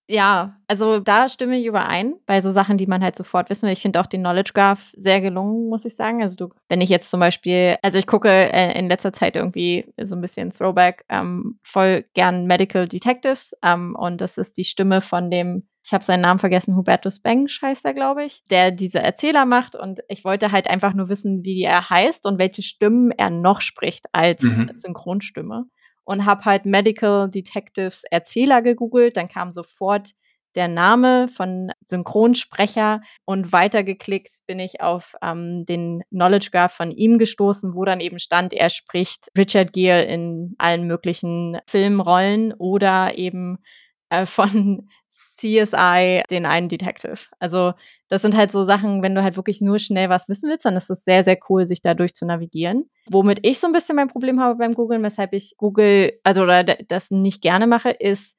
[0.06, 3.72] Ja, also da stimme ich überein bei so Sachen, die man halt sofort wissen will.
[3.72, 6.22] Ich finde auch den Knowledge Graph sehr gelungen, muss ich sagen.
[6.22, 9.82] Also du, wenn ich jetzt zum Beispiel, also ich gucke äh, in letzter Zeit irgendwie
[10.02, 15.00] so ein bisschen Throwback ähm, voll gern Medical Detectives ähm, und das ist die Stimme
[15.00, 19.00] von dem ich habe seinen Namen vergessen, Hubertus Bengsch heißt er, glaube ich, der diese
[19.00, 19.76] Erzähler macht.
[19.76, 23.60] Und ich wollte halt einfach nur wissen, wie er heißt und welche Stimmen er noch
[23.60, 24.70] spricht als mhm.
[24.74, 25.64] Synchronstimme.
[26.02, 29.16] Und habe halt Medical Detectives Erzähler gegoogelt.
[29.16, 30.12] Dann kam sofort
[30.54, 37.18] der Name von Synchronsprecher und weitergeklickt bin ich auf ähm, den Knowledge Graph von ihm
[37.18, 43.58] gestoßen, wo dann eben stand, er spricht Richard Gere in allen möglichen Filmrollen oder eben
[44.22, 47.18] äh, von CSI den einen Detective.
[47.38, 47.72] Also
[48.08, 50.76] das sind halt so Sachen, wenn du halt wirklich nur schnell was wissen willst, dann
[50.76, 52.90] ist es sehr, sehr cool, sich da durch zu navigieren.
[53.08, 56.64] Womit ich so ein bisschen mein Problem habe beim Googlen, weshalb ich Google, also oder
[56.64, 58.36] das nicht gerne mache, ist,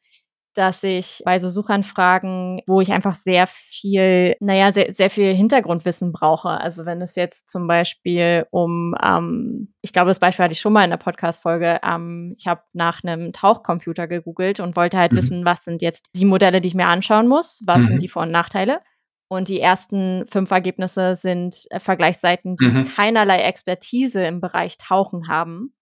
[0.57, 6.11] dass ich bei so Suchanfragen, wo ich einfach sehr viel, naja, sehr, sehr viel Hintergrundwissen
[6.11, 6.49] brauche.
[6.49, 10.73] Also wenn es jetzt zum Beispiel um, ähm, ich glaube, das Beispiel hatte ich schon
[10.73, 15.17] mal in der Podcast-Folge, ähm, ich habe nach einem Tauchcomputer gegoogelt und wollte halt mhm.
[15.17, 17.87] wissen, was sind jetzt die Modelle, die ich mir anschauen muss, was mhm.
[17.87, 18.81] sind die Vor- und Nachteile.
[19.27, 22.83] Und die ersten fünf Ergebnisse sind äh, Vergleichsseiten, die mhm.
[22.85, 25.73] keinerlei Expertise im Bereich Tauchen haben,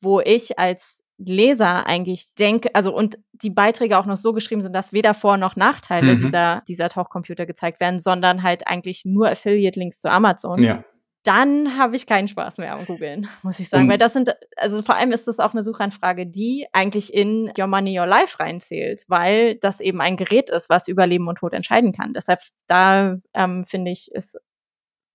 [0.00, 4.74] wo ich als Leser eigentlich denke, also und die Beiträge auch noch so geschrieben sind,
[4.74, 6.18] dass weder Vor- noch Nachteile mhm.
[6.18, 10.62] dieser, dieser Tauchcomputer gezeigt werden, sondern halt eigentlich nur Affiliate-Links zu Amazon.
[10.62, 10.84] Ja.
[11.24, 13.84] Dann habe ich keinen Spaß mehr am Googeln, muss ich sagen.
[13.84, 13.90] Und?
[13.90, 17.68] Weil das sind, also vor allem ist das auch eine Suchanfrage, die eigentlich in Your
[17.68, 21.52] Money, Your Life reinzählt, weil das eben ein Gerät ist, was über Leben und Tod
[21.52, 22.12] entscheiden kann.
[22.12, 24.36] Deshalb, da ähm, finde ich, ist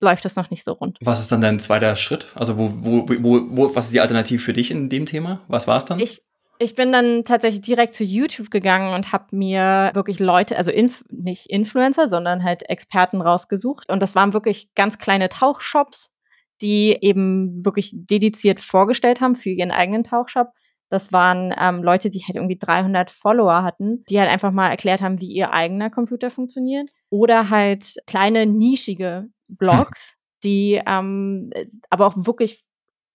[0.00, 0.98] läuft das noch nicht so rund.
[1.00, 2.26] Was ist dann dein zweiter Schritt?
[2.34, 5.40] Also wo, wo, wo, wo was ist die Alternative für dich in dem Thema?
[5.48, 5.98] Was war es dann?
[5.98, 6.22] Ich,
[6.58, 11.04] ich bin dann tatsächlich direkt zu YouTube gegangen und habe mir wirklich Leute, also Inf
[11.10, 13.90] nicht Influencer, sondern halt Experten rausgesucht.
[13.90, 16.14] Und das waren wirklich ganz kleine Tauchshops,
[16.60, 20.48] die eben wirklich dediziert vorgestellt haben für ihren eigenen Tauchshop.
[20.90, 25.02] Das waren ähm, Leute, die halt irgendwie 300 Follower hatten, die halt einfach mal erklärt
[25.02, 26.88] haben, wie ihr eigener Computer funktioniert.
[27.10, 30.18] Oder halt kleine nischige Blogs, hm.
[30.44, 31.50] die ähm,
[31.90, 32.64] aber auch wirklich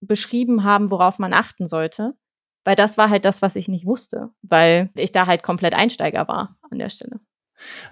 [0.02, 2.14] beschrieben haben, worauf man achten sollte.
[2.66, 6.28] Weil das war halt das, was ich nicht wusste, weil ich da halt komplett Einsteiger
[6.28, 7.20] war an der Stelle.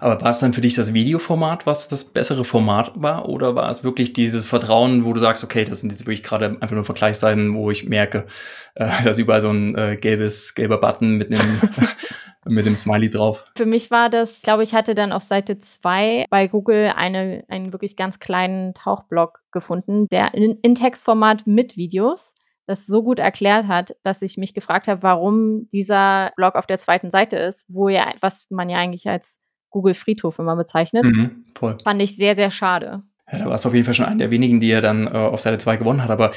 [0.00, 3.28] Aber war es dann für dich das Videoformat, was das bessere Format war?
[3.28, 6.56] Oder war es wirklich dieses Vertrauen, wo du sagst, okay, das sind jetzt wirklich gerade
[6.60, 8.26] einfach nur Vergleichsseiten, wo ich merke,
[8.74, 11.60] äh, dass überall so ein äh, gelbes, gelber Button mit einem
[12.48, 13.44] mit dem Smiley drauf.
[13.56, 17.72] Für mich war das, glaube ich, hatte dann auf Seite 2 bei Google eine, einen
[17.72, 22.34] wirklich ganz kleinen Tauchblog gefunden, der in, in Textformat mit Videos
[22.66, 26.78] das so gut erklärt hat, dass ich mich gefragt habe, warum dieser Blog auf der
[26.78, 29.40] zweiten Seite ist, wo ja, was man ja eigentlich als
[29.72, 31.04] Google Friedhof immer bezeichnet.
[31.04, 31.78] Mhm, voll.
[31.82, 33.02] Fand ich sehr, sehr schade.
[33.30, 35.10] Ja, da war es auf jeden Fall schon einer der wenigen, die er dann äh,
[35.10, 36.10] auf Seite 2 gewonnen hat.
[36.10, 36.30] Aber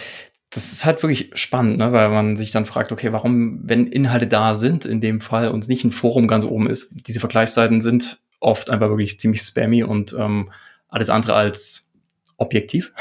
[0.49, 1.91] das ist halt wirklich spannend, ne?
[1.91, 5.59] weil man sich dann fragt, okay, warum, wenn Inhalte da sind, in dem Fall und
[5.59, 9.83] es nicht ein Forum ganz oben ist, diese Vergleichsseiten sind oft einfach wirklich ziemlich spammy
[9.83, 10.49] und ähm,
[10.87, 11.91] alles andere als
[12.37, 12.93] objektiv.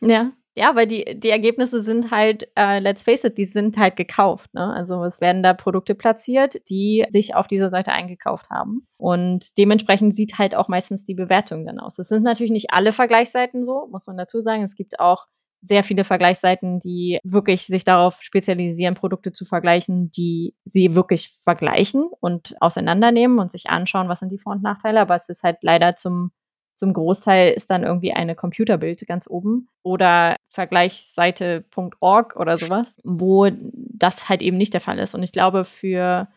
[0.00, 0.30] Ja.
[0.58, 4.52] Ja, weil die, die Ergebnisse sind halt, äh, let's face it, die sind halt gekauft.
[4.54, 4.74] Ne?
[4.74, 8.84] Also es werden da Produkte platziert, die sich auf dieser Seite eingekauft haben.
[8.96, 12.00] Und dementsprechend sieht halt auch meistens die Bewertung dann aus.
[12.00, 14.64] Es sind natürlich nicht alle Vergleichsseiten so, muss man dazu sagen.
[14.64, 15.26] Es gibt auch
[15.60, 22.10] sehr viele Vergleichsseiten, die wirklich sich darauf spezialisieren, Produkte zu vergleichen, die sie wirklich vergleichen
[22.18, 24.98] und auseinandernehmen und sich anschauen, was sind die Vor- und Nachteile.
[24.98, 26.32] Aber es ist halt leider zum
[26.78, 34.28] zum Großteil ist dann irgendwie eine Computerbild ganz oben oder Vergleichsseite.org oder sowas, wo das
[34.28, 35.12] halt eben nicht der Fall ist.
[35.12, 36.28] Und ich glaube, für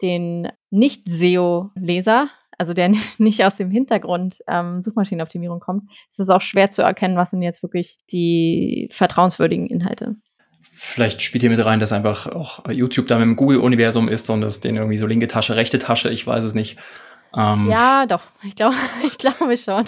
[0.00, 6.70] den Nicht-SEO-Leser, also der nicht aus dem Hintergrund ähm, Suchmaschinenoptimierung kommt, ist es auch schwer
[6.70, 10.14] zu erkennen, was sind jetzt wirklich die vertrauenswürdigen Inhalte.
[10.62, 14.44] Vielleicht spielt hier mit rein, dass einfach auch YouTube da mit dem Google-Universum ist und
[14.44, 16.78] es den irgendwie so linke Tasche, rechte Tasche, ich weiß es nicht.
[17.36, 18.22] Ähm, ja, doch.
[18.42, 19.84] Ich glaube, ich glaube schon.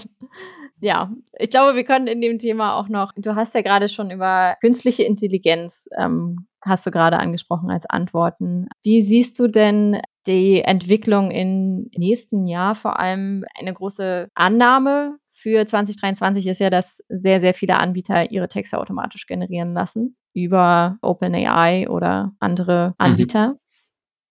[0.80, 4.11] Ja, ich glaube, wir können in dem Thema auch noch, du hast ja gerade schon
[4.11, 8.66] über künstliche Intelligenz, ähm, hast du gerade angesprochen als Antworten.
[8.83, 15.66] Wie siehst du denn die Entwicklung im nächsten Jahr vor allem eine große Annahme für
[15.66, 21.88] 2023 ist ja, dass sehr, sehr viele Anbieter ihre Texte automatisch generieren lassen über OpenAI
[21.88, 22.94] oder andere mhm.
[22.98, 23.48] Anbieter.
[23.48, 23.59] Mhm.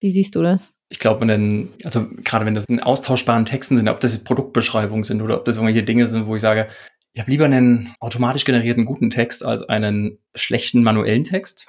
[0.04, 0.76] Wie siehst du das?
[0.94, 1.26] ich glaube,
[1.84, 5.46] also gerade wenn das in austauschbaren Texten sind, ob das jetzt Produktbeschreibungen sind oder ob
[5.46, 6.68] das irgendwelche Dinge sind, wo ich sage,
[7.14, 11.66] ich habe lieber einen automatisch generierten guten Text als einen schlechten manuellen Text.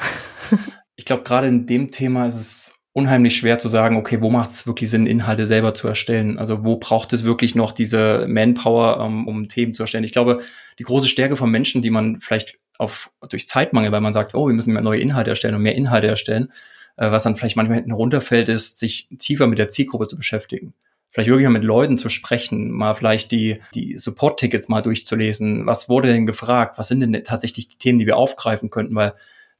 [0.96, 4.50] ich glaube, gerade in dem Thema ist es unheimlich schwer zu sagen, okay, wo macht
[4.50, 6.36] es wirklich Sinn, Inhalte selber zu erstellen?
[6.38, 10.04] Also wo braucht es wirklich noch diese Manpower, um, um Themen zu erstellen?
[10.04, 10.42] Ich glaube,
[10.78, 14.48] die große Stärke von Menschen, die man vielleicht auf, durch Zeitmangel, weil man sagt, oh,
[14.48, 16.52] wir müssen mehr neue Inhalte erstellen und mehr Inhalte erstellen,
[16.96, 20.74] was dann vielleicht manchmal hinten runterfällt, ist, sich tiefer mit der Zielgruppe zu beschäftigen.
[21.10, 25.64] Vielleicht wirklich mal mit Leuten zu sprechen, mal vielleicht die, die Support-Tickets mal durchzulesen.
[25.64, 26.76] Was wurde denn gefragt?
[26.76, 28.96] Was sind denn tatsächlich die Themen, die wir aufgreifen könnten?
[28.96, 29.14] Weil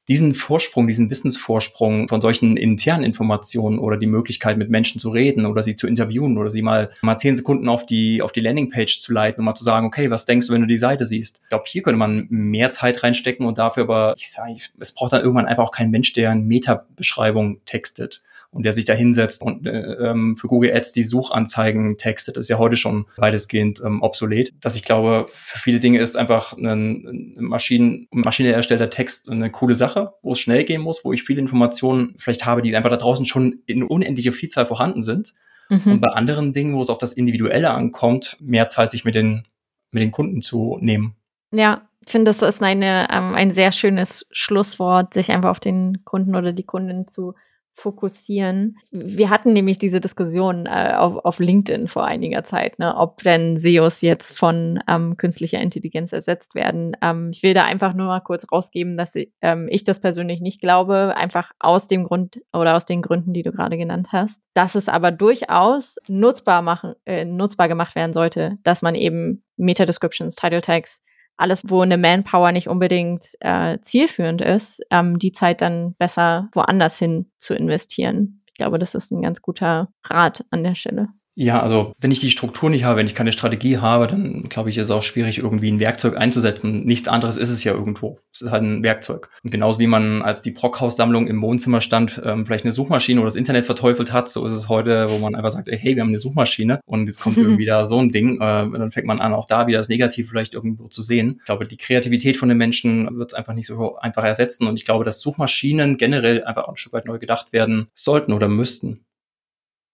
[0.08, 5.46] diesen Vorsprung, diesen Wissensvorsprung von solchen internen Informationen oder die Möglichkeit, mit Menschen zu reden
[5.46, 9.00] oder sie zu interviewen oder sie mal, mal zehn Sekunden auf die, auf die Landingpage
[9.00, 11.40] zu leiten und mal zu sagen, okay, was denkst du, wenn du die Seite siehst?
[11.44, 15.12] Ich glaube, hier könnte man mehr Zeit reinstecken und dafür aber, ich sage, es braucht
[15.12, 18.22] dann irgendwann einfach auch kein Mensch, der eine Meta-Beschreibung textet
[18.54, 22.48] und der sich da hinsetzt und äh, ähm, für Google Ads die Suchanzeigen textet, ist
[22.48, 24.52] ja heute schon weitestgehend ähm, obsolet.
[24.60, 29.50] Dass ich glaube, für viele Dinge ist einfach ein, ein Maschinen, maschinell erstellter Text eine
[29.50, 32.90] coole Sache, wo es schnell gehen muss, wo ich viele Informationen vielleicht habe, die einfach
[32.90, 35.34] da draußen schon in unendlicher Vielzahl vorhanden sind.
[35.68, 35.92] Mhm.
[35.92, 39.46] Und bei anderen Dingen, wo es auf das Individuelle ankommt, mehr Zeit sich mit den,
[39.90, 41.16] mit den Kunden zu nehmen.
[41.52, 46.04] Ja, ich finde, das ist eine, ähm, ein sehr schönes Schlusswort, sich einfach auf den
[46.04, 47.34] Kunden oder die Kundin zu
[47.74, 48.78] fokussieren.
[48.92, 53.58] Wir hatten nämlich diese Diskussion äh, auf, auf LinkedIn vor einiger Zeit, ne, ob denn
[53.58, 56.96] SEOs jetzt von ähm, künstlicher Intelligenz ersetzt werden.
[57.02, 60.40] Ähm, ich will da einfach nur mal kurz rausgeben, dass ich, ähm, ich das persönlich
[60.40, 64.40] nicht glaube, einfach aus dem Grund oder aus den Gründen, die du gerade genannt hast,
[64.54, 70.36] dass es aber durchaus nutzbar machen, äh, nutzbar gemacht werden sollte, dass man eben Meta-Descriptions,
[70.36, 71.02] Title Tags
[71.36, 76.98] alles, wo eine Manpower nicht unbedingt äh, zielführend ist, ähm, die Zeit dann besser woanders
[76.98, 78.40] hin zu investieren.
[78.46, 81.08] Ich glaube, das ist ein ganz guter Rat an der Stelle.
[81.36, 84.70] Ja, also wenn ich die Struktur nicht habe, wenn ich keine Strategie habe, dann glaube
[84.70, 86.84] ich, ist es auch schwierig, irgendwie ein Werkzeug einzusetzen.
[86.84, 88.20] Nichts anderes ist es ja irgendwo.
[88.32, 89.30] Es ist halt ein Werkzeug.
[89.42, 93.26] Und genauso wie man als die Brockhaus-Sammlung im Wohnzimmer stand, ähm, vielleicht eine Suchmaschine oder
[93.26, 96.02] das Internet verteufelt hat, so ist es heute, wo man einfach sagt, ey, hey, wir
[96.02, 98.36] haben eine Suchmaschine und jetzt kommt irgendwie da so ein Ding.
[98.36, 98.38] Äh,
[98.70, 101.38] dann fängt man an, auch da wieder das Negativ vielleicht irgendwo zu sehen.
[101.40, 104.68] Ich glaube, die Kreativität von den Menschen wird es einfach nicht so einfach ersetzen.
[104.68, 108.32] Und ich glaube, dass Suchmaschinen generell einfach auch ein Stück weit neu gedacht werden sollten
[108.32, 109.04] oder müssten.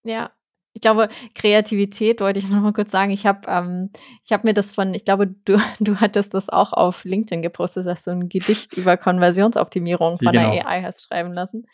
[0.05, 0.33] Ja,
[0.73, 3.11] ich glaube, Kreativität wollte ich noch mal kurz sagen.
[3.11, 3.91] Ich habe ähm,
[4.25, 7.87] ich hab mir das von, ich glaube, du, du hattest das auch auf LinkedIn gepostet,
[7.87, 10.53] dass du ein Gedicht über Konversionsoptimierung von genau.
[10.53, 11.67] der AI hast schreiben lassen.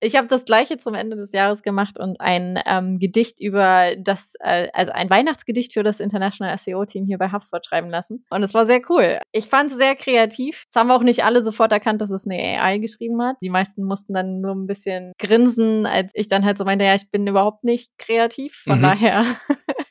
[0.00, 4.34] Ich habe das gleiche zum Ende des Jahres gemacht und ein ähm, Gedicht über das,
[4.40, 8.24] äh, also ein Weihnachtsgedicht für das International SEO-Team hier bei HubSpot schreiben lassen.
[8.30, 9.18] Und es war sehr cool.
[9.32, 10.64] Ich fand es sehr kreativ.
[10.68, 13.36] Es haben auch nicht alle sofort erkannt, dass es eine AI geschrieben hat.
[13.42, 16.94] Die meisten mussten dann nur ein bisschen grinsen, als ich dann halt so meinte, ja,
[16.94, 18.62] ich bin überhaupt nicht kreativ.
[18.64, 18.82] Von mhm.
[18.82, 19.24] daher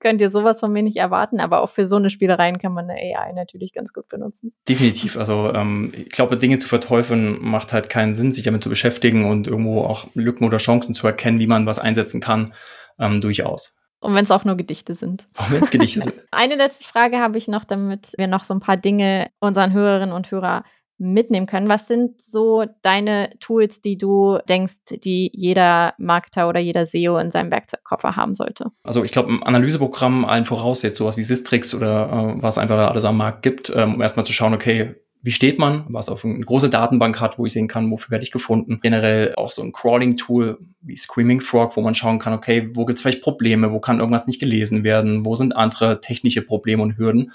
[0.00, 1.40] könnt ihr sowas von mir nicht erwarten.
[1.40, 4.52] Aber auch für so eine Spielereien kann man eine AI natürlich ganz gut benutzen.
[4.68, 5.16] Definitiv.
[5.16, 9.24] Also ähm, ich glaube, Dinge zu verteufeln macht halt keinen Sinn, sich damit zu beschäftigen
[9.24, 12.52] und irgendwo auch Lücken oder Chancen zu erkennen, wie man was einsetzen kann,
[12.98, 13.76] ähm, durchaus.
[14.00, 15.28] Und wenn es auch nur Gedichte sind.
[15.36, 16.14] Auch wenn es Gedichte sind.
[16.30, 20.14] Eine letzte Frage habe ich noch, damit wir noch so ein paar Dinge unseren Hörerinnen
[20.14, 20.64] und Hörern
[21.00, 21.68] mitnehmen können.
[21.68, 27.30] Was sind so deine Tools, die du denkst, die jeder Marketer oder jeder SEO in
[27.30, 28.70] seinem Werkzeugkoffer haben sollte?
[28.84, 32.90] Also ich glaube, ein Analyseprogramm allen voraus, jetzt sowas wie Sistrix oder äh, was einfach
[32.90, 36.24] alles am Markt gibt, ähm, um erstmal zu schauen, okay, wie steht man, was auf
[36.24, 38.80] eine große Datenbank hat, wo ich sehen kann, wofür werde ich gefunden.
[38.82, 42.98] Generell auch so ein Crawling-Tool wie Screaming Frog, wo man schauen kann, okay, wo gibt
[42.98, 46.96] es vielleicht Probleme, wo kann irgendwas nicht gelesen werden, wo sind andere technische Probleme und
[46.96, 47.32] Hürden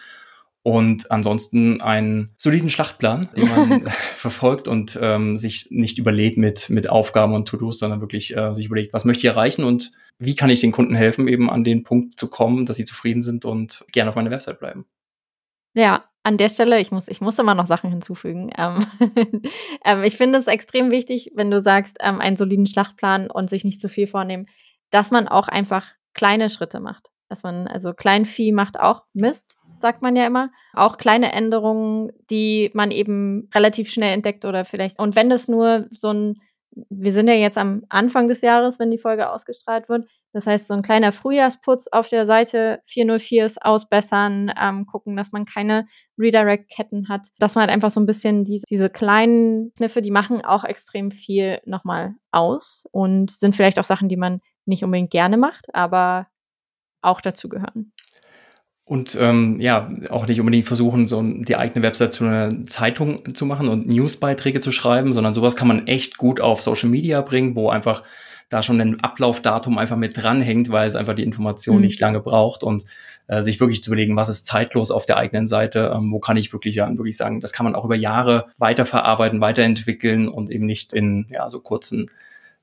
[0.65, 6.89] und ansonsten einen soliden Schlachtplan, den man verfolgt und ähm, sich nicht überlegt mit, mit
[6.89, 10.49] Aufgaben und To-Dos, sondern wirklich äh, sich überlegt, was möchte ich erreichen und wie kann
[10.49, 13.85] ich den Kunden helfen, eben an den Punkt zu kommen, dass sie zufrieden sind und
[13.91, 14.87] gerne auf meiner Website bleiben.
[15.75, 18.49] Ja, an der Stelle, ich muss, ich muss immer noch Sachen hinzufügen.
[18.57, 18.87] Ähm,
[19.85, 23.65] ähm, ich finde es extrem wichtig, wenn du sagst, ähm, einen soliden Schlachtplan und sich
[23.65, 24.47] nicht zu viel vornehmen,
[24.89, 27.11] dass man auch einfach kleine Schritte macht.
[27.29, 30.49] Dass man, also Kleinvieh macht auch Mist sagt man ja immer.
[30.73, 34.97] Auch kleine Änderungen, die man eben relativ schnell entdeckt oder vielleicht.
[34.97, 36.41] Und wenn das nur so ein,
[36.89, 40.07] wir sind ja jetzt am Anfang des Jahres, wenn die Folge ausgestrahlt wird.
[40.33, 45.31] Das heißt, so ein kleiner Frühjahrsputz auf der Seite 404 ist ausbessern, ähm, gucken, dass
[45.31, 50.01] man keine Redirect-Ketten hat, dass man halt einfach so ein bisschen diese, diese kleinen Kniffe,
[50.01, 54.83] die machen auch extrem viel nochmal aus und sind vielleicht auch Sachen, die man nicht
[54.83, 56.25] unbedingt gerne macht, aber
[57.03, 57.93] auch dazu gehören.
[58.85, 63.47] Und ähm, ja, auch nicht unbedingt versuchen, so die eigene Website zu einer Zeitung zu
[63.47, 67.55] machen und Newsbeiträge zu schreiben, sondern sowas kann man echt gut auf Social Media bringen,
[67.55, 68.03] wo einfach
[68.49, 71.81] da schon ein Ablaufdatum einfach mit dranhängt, weil es einfach die Information mhm.
[71.81, 72.83] nicht lange braucht und
[73.27, 76.37] äh, sich wirklich zu überlegen, was ist zeitlos auf der eigenen Seite, ähm, wo kann
[76.37, 80.67] ich wirklich ja wirklich sagen, das kann man auch über Jahre weiterverarbeiten, weiterentwickeln und eben
[80.67, 82.07] nicht in ja so kurzen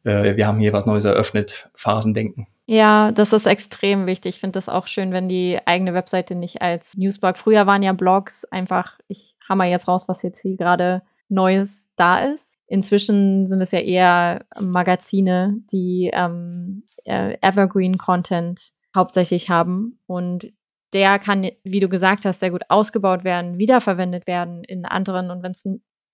[0.04, 2.46] äh, wir haben hier was Neues eröffnet, Phasen denken.
[2.66, 4.36] Ja, das ist extrem wichtig.
[4.36, 7.36] Ich finde das auch schön, wenn die eigene Webseite nicht als Newsblog.
[7.36, 12.20] Früher waren ja Blogs einfach, ich hammer jetzt raus, was jetzt hier gerade Neues da
[12.20, 12.58] ist.
[12.66, 19.98] Inzwischen sind es ja eher Magazine, die ähm, äh, Evergreen-Content hauptsächlich haben.
[20.06, 20.52] Und
[20.92, 25.30] der kann, wie du gesagt hast, sehr gut ausgebaut werden, wiederverwendet werden in anderen.
[25.30, 25.64] Und wenn es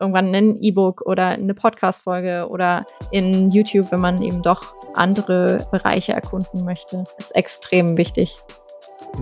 [0.01, 6.13] irgendwann ein E-Book oder eine Podcast-Folge oder in YouTube, wenn man eben doch andere Bereiche
[6.13, 7.05] erkunden möchte.
[7.19, 8.39] Ist extrem wichtig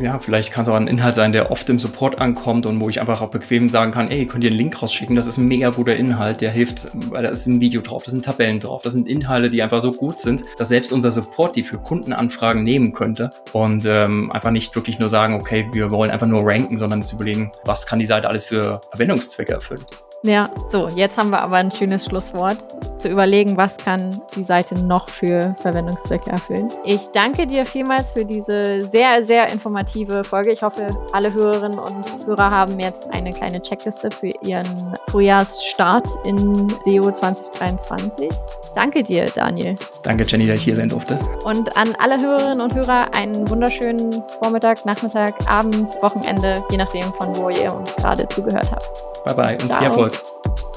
[0.00, 2.88] ja, vielleicht kann es auch ein Inhalt sein, der oft im Support ankommt und wo
[2.88, 5.46] ich einfach auch bequem sagen kann, ey, könnt ihr einen Link rausschicken, das ist ein
[5.46, 8.82] mega guter Inhalt, der hilft, weil da ist ein Video drauf, da sind Tabellen drauf,
[8.82, 12.62] das sind Inhalte, die einfach so gut sind, dass selbst unser Support die für Kundenanfragen
[12.62, 16.76] nehmen könnte und ähm, einfach nicht wirklich nur sagen, okay, wir wollen einfach nur ranken,
[16.76, 19.84] sondern zu überlegen, was kann die Seite alles für Verwendungszwecke erfüllen.
[20.22, 22.58] Ja, so, jetzt haben wir aber ein schönes Schlusswort,
[22.98, 26.68] zu überlegen, was kann die Seite noch für Verwendungszwecke erfüllen.
[26.84, 30.50] Ich danke dir vielmals für diese sehr, sehr informative Folge.
[30.52, 36.68] Ich hoffe, alle Hörerinnen und Hörer haben jetzt eine kleine Checkliste für ihren Frühjahrsstart in
[36.84, 38.28] SEO 2023.
[38.74, 39.74] Danke dir, Daniel.
[40.02, 41.18] Danke, Jenny, dass ich hier sein durfte.
[41.44, 47.34] Und an alle Hörerinnen und Hörer einen wunderschönen Vormittag, Nachmittag, Abend, Wochenende, je nachdem, von
[47.36, 48.86] wo ihr uns gerade zugehört habt.
[49.24, 49.78] Bye bye und Ciao.
[49.78, 50.05] viel Erfolg.
[50.08, 50.75] Вот.